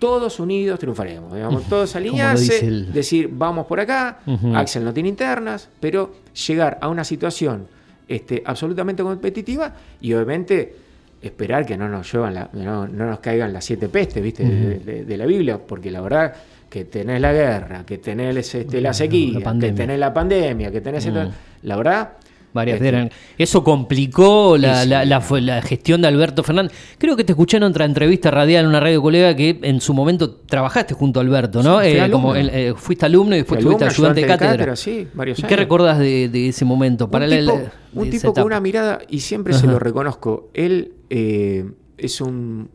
[0.00, 1.32] todos unidos triunfaremos.
[1.34, 4.18] Digamos, todos alinearse, el- decir vamos por acá.
[4.56, 6.12] Axel no tiene internas, pero
[6.48, 7.68] llegar a una situación
[8.08, 10.74] este, absolutamente competitiva y obviamente
[11.22, 14.42] esperar que no nos llevan la- no, no nos caigan las siete pestes, ¿viste?
[14.44, 16.34] de, de- de la Biblia, porque la verdad
[16.68, 21.04] que tenés la guerra, que tenés este, la sequía, que tenés la pandemia, que tenés
[21.06, 21.32] esto- Mm.
[21.64, 22.12] la verdad
[22.52, 23.10] Varias este, eran.
[23.38, 24.88] Eso complicó la, Sí, sí.
[24.90, 26.72] la- la- fue la gestión de Alberto Fernández.
[26.98, 29.94] Creo que te escuché en otra entrevista radial en una radio colega que en su
[29.94, 31.80] momento trabajaste junto a Alberto, ¿no?
[31.80, 34.26] Eh, como el- eh, fuiste alumno y después alumno, ayudante de ayudante de
[34.56, 34.76] cátedra.
[34.76, 35.60] sí, varios ¿Y ¿Qué años.
[35.60, 37.08] recordás de, de ese momento?
[37.10, 37.60] Para un tipo,
[37.94, 42.68] un tipo con una mirada, y siempre se lo reconozco, él eh, es un,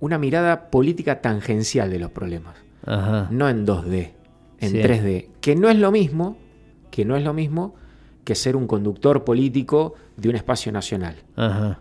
[0.00, 3.28] una mirada política tangencial de los problemas, Ajá.
[3.30, 4.12] no en 2D,
[4.60, 4.78] en Sí.
[4.78, 6.36] 3D, que no es lo mismo,
[6.90, 7.74] que no es lo mismo
[8.24, 11.80] que ser un conductor político de un espacio nacional, Ajá.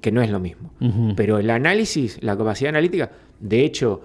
[0.00, 0.70] que no es lo mismo.
[1.16, 3.10] Pero el análisis, la capacidad analítica,
[3.40, 4.02] de hecho,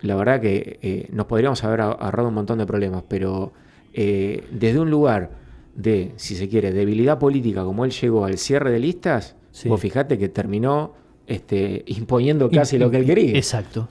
[0.00, 3.52] la verdad que eh, nos podríamos haber ah- ahorrado un montón de problemas, pero
[3.92, 5.30] eh, desde un lugar
[5.74, 9.68] de, si se quiere, debilidad política, como él llegó al cierre de listas, Sí.
[9.68, 10.92] vos fijate que terminó
[11.26, 13.36] este, imponiendo casi lo que él quería.
[13.36, 13.88] Exacto.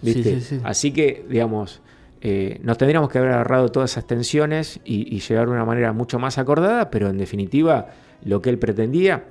[0.64, 1.82] Así que, digamos,
[2.22, 5.94] eh, nos tendríamos que haber agarrado todas esas tensiones y, y llegar de una manera
[5.94, 7.88] mucho más acordada, pero en definitiva,
[8.24, 9.26] lo que él pretendía,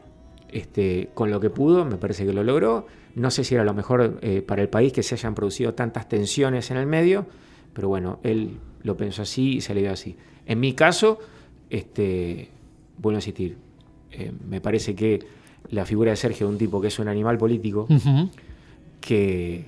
[0.50, 2.86] este, con lo que pudo, me parece que lo logró.
[3.14, 6.08] No sé si era lo mejor eh, para el país que se hayan producido tantas
[6.08, 7.26] tensiones en el medio,
[7.72, 10.16] pero bueno, él lo pensó así y se le dio así.
[10.46, 11.18] En mi caso,
[11.70, 12.50] este,
[12.98, 13.56] vuelvo a insistir,
[14.12, 15.20] eh, me parece que
[15.70, 17.88] la figura de Sergio es un tipo que es un animal político,
[19.00, 19.64] que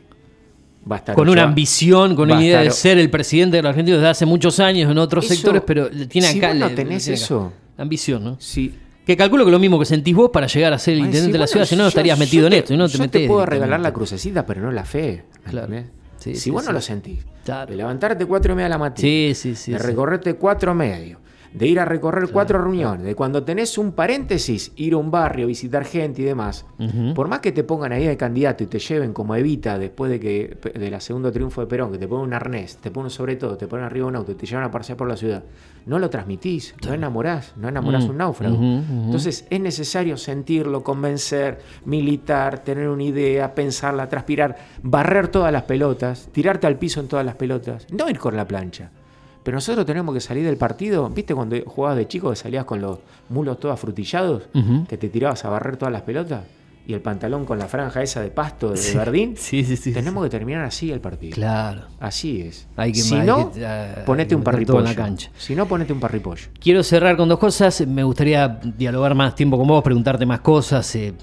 [0.91, 3.63] va a estar Con una ambición, con va una idea de ser el presidente de
[3.63, 6.49] la Argentina desde hace muchos años en otros Eso- sectores, pero tiene si acá.
[6.49, 7.13] vos no tenés le tiene acá.
[7.13, 7.53] eso.
[7.77, 8.37] Ambición, ¿no?
[8.41, 8.75] Sí.
[9.07, 11.27] Que calculo que lo mismo que sentís vos para llegar a ser el Ay, intendente
[11.29, 12.87] sí, de la bueno, ciudad, si no, estarías yo metido en te- esto y no
[12.89, 13.23] te yo metés.
[13.23, 15.25] te puedo regalar la crucecita, pero no la fe.
[15.47, 15.73] ¿me Claro.
[16.19, 16.67] Sí, si sí, vos sí.
[16.67, 17.71] no lo sentís, Claro.
[17.71, 19.73] de levantarte cuatro y media de la mañana, Sí, sí, sí.
[19.73, 19.87] de sí.
[19.87, 21.19] recorrerte cuatro medios,
[21.59, 25.47] de ir a recorrer cuatro reuniones, de cuando tenés un paréntesis, ir a un barrio,
[25.49, 26.65] visitar gente y demás,
[27.15, 30.21] por más que te pongan ahí de candidato y te lleven como Evita después de
[30.21, 33.37] que de la segundo triunfo de Perón, que te ponen un arnés, te ponen sobre
[33.37, 35.43] todo, te ponen arriba un auto y te llevan a pasear por la ciudad,
[35.87, 38.11] no lo transmitís, no enamorás, no enamorás Mm.
[38.11, 38.57] un náufrago.
[38.57, 46.29] Entonces es necesario sentirlo, convencer, militar, tener una idea, pensarla, transpirar, barrer todas las pelotas,
[46.33, 48.91] tirarte al piso en todas las pelotas, no ir con la plancha.
[49.49, 52.83] Pero nosotros tenemos que salir del partido, ¿viste cuando jugabas de chico que salías con
[52.83, 52.99] los
[53.31, 54.85] mulos todos afrutillados, Ujú.
[54.87, 56.43] que te tirabas a barrer todas las pelotas?
[56.87, 58.95] Y el pantalón con la franja esa de pasto de Sí.
[58.95, 59.37] verdín.
[59.39, 59.95] Sí, sí, sí.
[59.95, 61.33] Tenemos que terminar así el partido.
[61.35, 61.85] Claro.
[61.99, 62.67] Así es.
[62.77, 64.81] Hay que- si no, que- ah, ponete un todo en parripollo.
[64.85, 65.31] la cancha.
[65.39, 66.49] Si no, ponete un parripollo.
[66.61, 67.87] Quiero cerrar con dos cosas.
[67.87, 70.95] Me gustaría dialogar más tiempo con vos, preguntarte más cosas.
[70.95, 71.15] eh,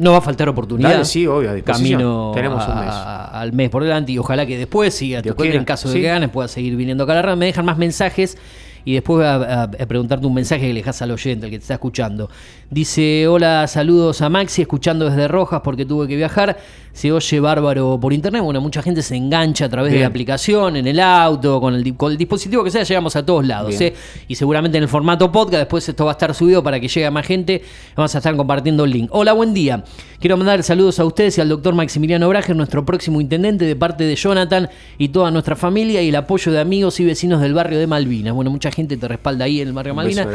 [0.00, 0.90] no va a faltar oportunidad.
[0.90, 1.62] Dale, sí, obvio, a.
[1.62, 2.88] Camino Tenemos un mes.
[2.88, 5.60] a- al mes por delante y ojalá que después, si a tu Dios cuenta, quiera,
[5.60, 6.00] en caso de sí.
[6.00, 7.36] que ganes, pueda seguir viniendo acá a la.
[7.36, 8.36] Me dejan más mensajes
[8.84, 11.50] y después voy a, a- a preguntarte un mensaje que le dejas al oyente, el
[11.52, 12.30] que te está escuchando.
[12.70, 16.56] Dice, hola, saludos a Maxi, escuchando desde Rojas porque tuve que viajar.
[16.92, 18.42] Se oye bárbaro por internet.
[18.42, 21.96] Bueno, mucha gente se engancha a través de la aplicación, en el auto, con el,
[21.96, 23.80] con el dispositivo que sea, llegamos a todos lados.
[23.80, 23.94] ¿eh?
[24.26, 27.06] Y seguramente en el formato podcast, después esto va a estar subido para que llegue
[27.06, 27.62] a más gente.
[27.96, 29.08] Vamos a estar compartiendo el link.
[29.12, 29.84] Hola, buen día.
[30.18, 34.04] Quiero mandar saludos a ustedes y al doctor Maximiliano Brager, nuestro próximo intendente, de parte
[34.04, 34.68] de Jonathan
[34.98, 38.34] y toda nuestra familia y el apoyo de amigos y vecinos del barrio de Malvinas.
[38.34, 40.26] Bueno, mucha gente te respalda ahí en el barrio Malvinas.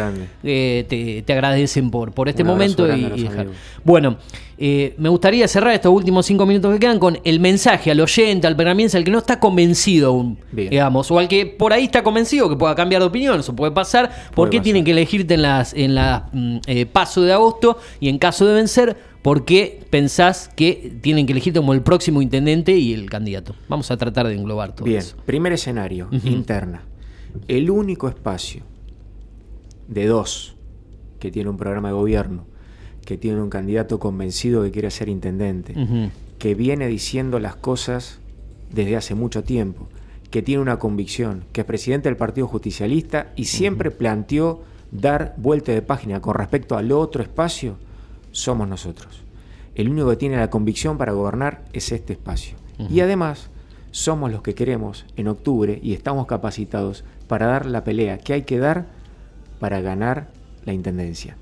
[0.43, 3.47] Eh, te, te agradecen por, por este Un momento y, y dejar-.
[3.83, 4.17] Bueno,
[4.57, 8.47] eh, me gustaría cerrar estos últimos cinco minutos que quedan con el mensaje al oyente,
[8.47, 10.69] al pergamiense, al que no está convencido aún, Bien.
[10.69, 13.71] digamos, o al que por ahí está convencido que pueda cambiar de opinión, eso puede
[13.71, 14.09] pasar.
[14.09, 14.63] ¿Por Puede qué pasar.
[14.63, 17.77] tienen que elegirte en las en la mm, eh, paso de agosto?
[17.99, 22.21] Y en caso de vencer, ¿por qué pensás que tienen que elegirte como el próximo
[22.21, 23.55] intendente y el candidato?
[23.67, 25.15] Vamos a tratar de englobar todo Bien, eso.
[25.25, 26.83] primer escenario, interna.
[27.47, 28.63] El único espacio
[29.87, 30.55] de dos
[31.19, 32.45] que tiene un programa de gobierno,
[33.05, 35.73] que tiene un candidato convencido que quiere ser intendente,
[36.39, 38.19] que viene diciendo las cosas
[38.71, 39.87] desde hace mucho tiempo,
[40.31, 45.71] que tiene una convicción, que es presidente del Partido Justicialista y siempre planteó dar vuelta
[45.71, 47.77] de página con respecto al otro espacio,
[48.31, 49.21] somos nosotros.
[49.75, 52.57] El único que tiene la convicción para gobernar es este espacio.
[52.89, 53.49] Y además,
[53.95, 58.41] somos los que queremos en octubre y estamos capacitados para dar la pelea que hay
[58.41, 58.87] que dar
[59.57, 60.31] para ganar
[60.65, 61.37] la intendencia.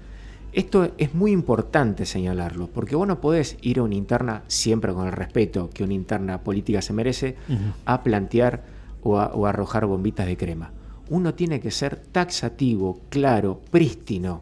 [0.51, 5.07] Esto es muy importante señalarlo, porque vos no podés ir a una interna, siempre con
[5.07, 7.37] el respeto que una interna política se merece,
[7.85, 8.61] a plantear
[9.01, 10.69] o a, o a arrojar bombitas de crema.
[11.09, 14.41] Uno tiene que ser taxativo, claro, prístino,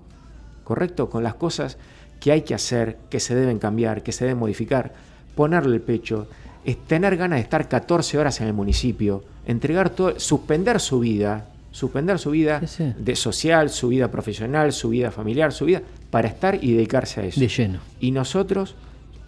[0.66, 1.10] ¿correcto?
[1.10, 1.78] Con las cosas
[2.20, 4.94] que hay que hacer, que se deben cambiar, que se deben modificar,
[5.34, 6.28] ponerle el pecho,
[6.66, 11.48] es tener ganas de estar 14 horas en el municipio, entregar todo, suspender su vida,
[11.72, 16.28] suspender su vida Sí, de social, su vida profesional, su vida familiar, su vida, para
[16.28, 17.40] estar y dedicarse a eso.
[17.40, 17.80] De lleno.
[18.00, 18.76] Y nosotros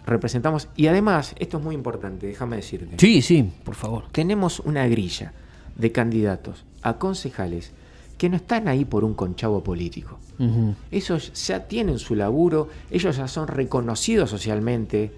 [0.06, 4.04] representamos, y además, esto es muy importante, déjame decirte, Sí, sí, por favor.
[4.12, 5.32] tenemos una grilla
[5.76, 7.72] de candidatos a concejales
[8.18, 10.18] que no están ahí por un conchavo político.
[10.38, 10.74] Ujú.
[10.92, 15.10] Ellos ya tienen su laburo, ellos ya son reconocidos socialmente,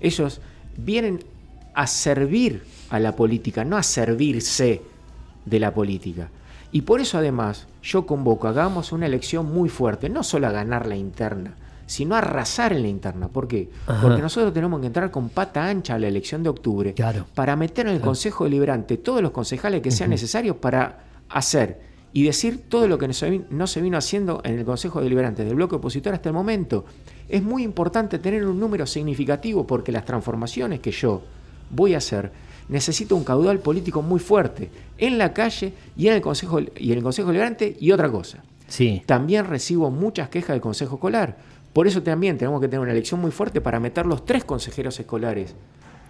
[0.00, 0.40] ellos
[0.76, 1.24] vienen
[1.74, 4.82] a servir a la política, no a servirse
[5.44, 6.28] de la política.
[6.72, 10.86] Y por eso además yo convoco, hagamos una elección muy fuerte, no solo a ganar
[10.86, 11.54] la interna,
[11.86, 13.28] sino a arrasar en la interna.
[13.28, 13.68] ¿Por qué?
[13.86, 14.00] Ajá.
[14.00, 17.26] Porque nosotros tenemos que entrar con pata ancha a la elección de octubre Claro.
[17.34, 21.80] para meter en el Consejo Deliberante todos los concejales que sean necesarios para hacer
[22.12, 25.00] y decir todo lo que no se, vi- no se vino haciendo en el Consejo
[25.00, 26.84] Deliberante del bloque opositor hasta el momento.
[27.28, 31.22] Es muy importante tener un número significativo porque las transformaciones que yo
[31.70, 32.32] voy a hacer
[32.68, 36.98] necesito un caudal político muy fuerte en la calle y en el Consejo, y en
[36.98, 38.38] el Consejo Deliberante y otra cosa.
[38.68, 39.02] Sí.
[39.06, 41.36] También recibo muchas quejas del Consejo Escolar,
[41.72, 44.98] Por eso también tenemos que tener una elección muy fuerte para meter los tres consejeros
[45.00, 45.56] escolares,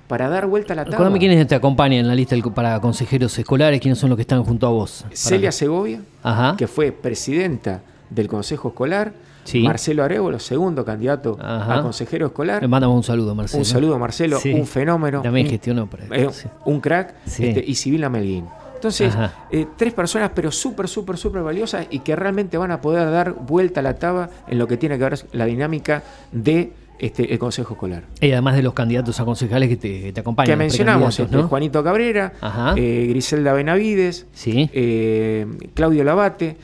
[0.06, 0.98] para dar vuelta a la tabla.
[0.98, 4.44] Recuérdame quiénes te acompañan en la lista para consejeros escolares, quiénes son los que están
[4.44, 5.06] junto a vos.
[5.12, 6.54] Celia Segovia, Ajá.
[6.58, 9.14] que fue presidenta del Consejo Escolar,
[9.44, 9.60] Sí.
[9.62, 11.78] Marcelo Arevalo, segundo candidato Ajá.
[11.78, 12.62] a consejero escolar.
[12.62, 13.60] Le mandamos un saludo, Marcelo.
[13.60, 14.52] Un saludo a Marcelo, Sí.
[14.52, 15.22] un fenómeno.
[15.22, 16.28] También gestionó para eh,
[16.64, 17.46] un crack, Sí.
[17.46, 18.46] este, y Sibila Melguín.
[18.74, 19.14] Entonces,
[19.50, 23.32] eh, tres personas, pero súper, súper, súper valiosas y que realmente van a poder dar
[23.32, 27.38] vuelta a la taba en lo que tiene que ver la dinámica de este, el
[27.38, 28.02] Consejo Escolar.
[28.20, 30.52] Y además de los candidatos a concejales que te, acompañan.
[30.52, 31.48] que mencionamos, este, ¿no?
[31.48, 32.34] Juanito Cabrera,
[32.76, 34.68] eh, Griselda Benavides, Sí.
[34.72, 36.56] eh, Claudio Labate,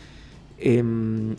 [0.61, 0.82] eh,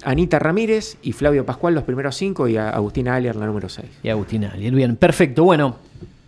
[0.04, 3.90] Anita Ramírez y Flavio Pascual, los primeros cinco, y a Agustina Alier, la número seis.
[4.04, 4.74] Y Agustín Alier.
[4.74, 5.44] Bien, perfecto.
[5.44, 5.76] Bueno,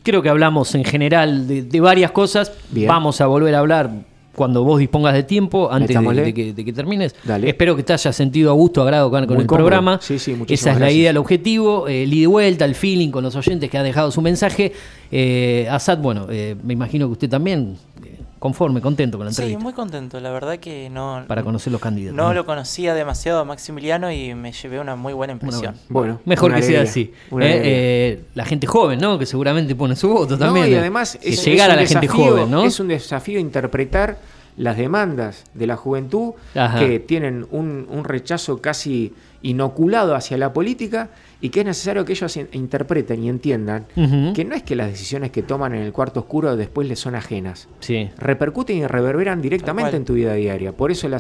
[0.04, 2.52] creo que hablamos en general de, de varias cosas.
[2.72, 2.88] Bien.
[2.88, 3.92] Vamos a volver a hablar
[4.36, 7.16] cuando vos dispongas de tiempo, antes de, que, de que termines.
[7.24, 7.48] Dale.
[7.50, 9.48] Espero que te hayas sentido a gusto, agrado con, el cómodo.
[9.48, 10.00] programa.
[10.02, 10.98] Sí, sí, muchísimas Esa es la gracias.
[11.00, 13.84] idea, el objetivo, eh, el ida y vuelta, el feeling con los oyentes que ha
[13.84, 14.74] dejado su mensaje.
[15.12, 17.76] Eh, Asad, bueno, eh, me imagino que usted también,
[18.44, 20.20] conforme, contento con la Sí, entrevista, muy contento.
[20.20, 22.18] La verdad que no, para conocer los candidatos.
[22.18, 25.76] no lo conocía demasiado a Maximiliano y me llevé una muy buena impresión.
[25.88, 27.14] Bueno, Mejor que sea así.
[27.32, 29.18] Eh, eh, la gente joven, ¿no?
[29.18, 30.66] Que seguramente pone su voto también.
[30.66, 30.80] No, y eh.
[30.80, 32.66] además Que es, llegar es a la gente joven, ¿no?
[32.66, 34.18] Es un desafío interpretar
[34.58, 36.80] las demandas de la juventud Ajá.
[36.80, 39.14] que tienen un, un rechazo casi
[39.44, 41.10] inoculado hacia la política
[41.42, 43.86] y que es necesario que ellos in- interpreten y entiendan
[44.34, 47.16] que no es que las decisiones que toman en el cuarto oscuro después les son
[47.16, 47.68] ajenas.
[47.82, 48.10] Sí.
[48.18, 50.72] Repercuten y reverberan directamente en tu vida diaria.
[50.72, 51.18] Por eso la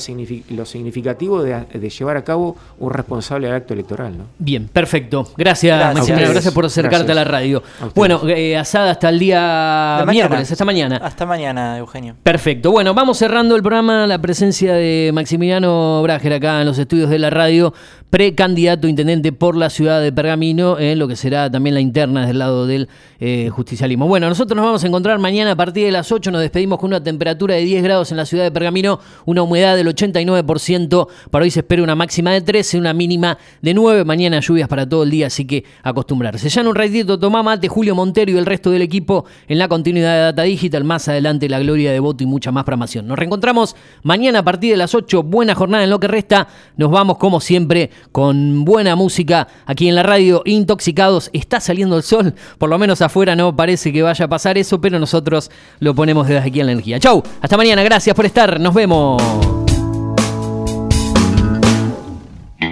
[0.50, 4.18] lo significativo de, de llevar a cabo un responsable del acto electoral.
[4.18, 4.24] ¿no?
[4.40, 5.28] Bien, perfecto.
[5.38, 5.96] Gracias, Gracias.
[5.96, 6.32] Maximiliano.
[6.32, 7.18] Gracias por acercarte Gracias.
[7.18, 7.62] a la radio.
[7.82, 7.90] A.
[7.94, 10.12] Bueno, eh, asada hasta el día De mañana.
[10.12, 10.98] miércoles, hasta mañana.
[11.04, 12.16] Hasta mañana, Eugenio.
[12.24, 12.72] Perfecto.
[12.72, 14.08] Bueno, vamos cerrando el programa.
[14.08, 17.74] La presencia de Maximiliano Brager acá en los estudios de la radio,
[18.14, 22.38] precandidato intendente por la ciudad de Pergamino, en lo que será también la interna del
[22.38, 22.88] lado del
[23.20, 24.08] eh, justicialismo.
[24.08, 26.30] Bueno, nosotros nos vamos a encontrar mañana a partir de las 8.
[26.30, 29.76] Nos despedimos con una temperatura de 10 grados en la ciudad de Pergamino, una humedad
[29.76, 31.08] del 89%.
[31.32, 34.06] Para hoy se espera una máxima de 13, una mínima de 9.
[34.06, 36.50] Mañana lluvias para todo el día, así que acostumbrarse.
[36.50, 39.68] Ya en un ratito, tomá mate, Julio Montero y el resto del equipo en la
[39.68, 40.84] continuidad de Data Digital.
[40.84, 43.08] Más adelante, la gloria de voto y mucha más programación.
[43.08, 45.24] Nos reencontramos mañana a partir de las 8.
[45.24, 46.48] Buena jornada en lo que resta.
[46.78, 50.42] Nos vamos, como siempre, con buena música aquí en la radio.
[50.46, 51.30] Intoxicados.
[51.34, 52.34] Está saliendo el sol.
[52.58, 56.28] Por lo menos afuera no parece que vaya a pasar eso, pero nosotros lo ponemos
[56.28, 57.00] desde aquí en la energía.
[57.00, 57.24] Chau.
[57.42, 57.84] Hasta mañana.
[57.84, 58.60] Gracias por estar.
[58.60, 59.43] Nos vemos.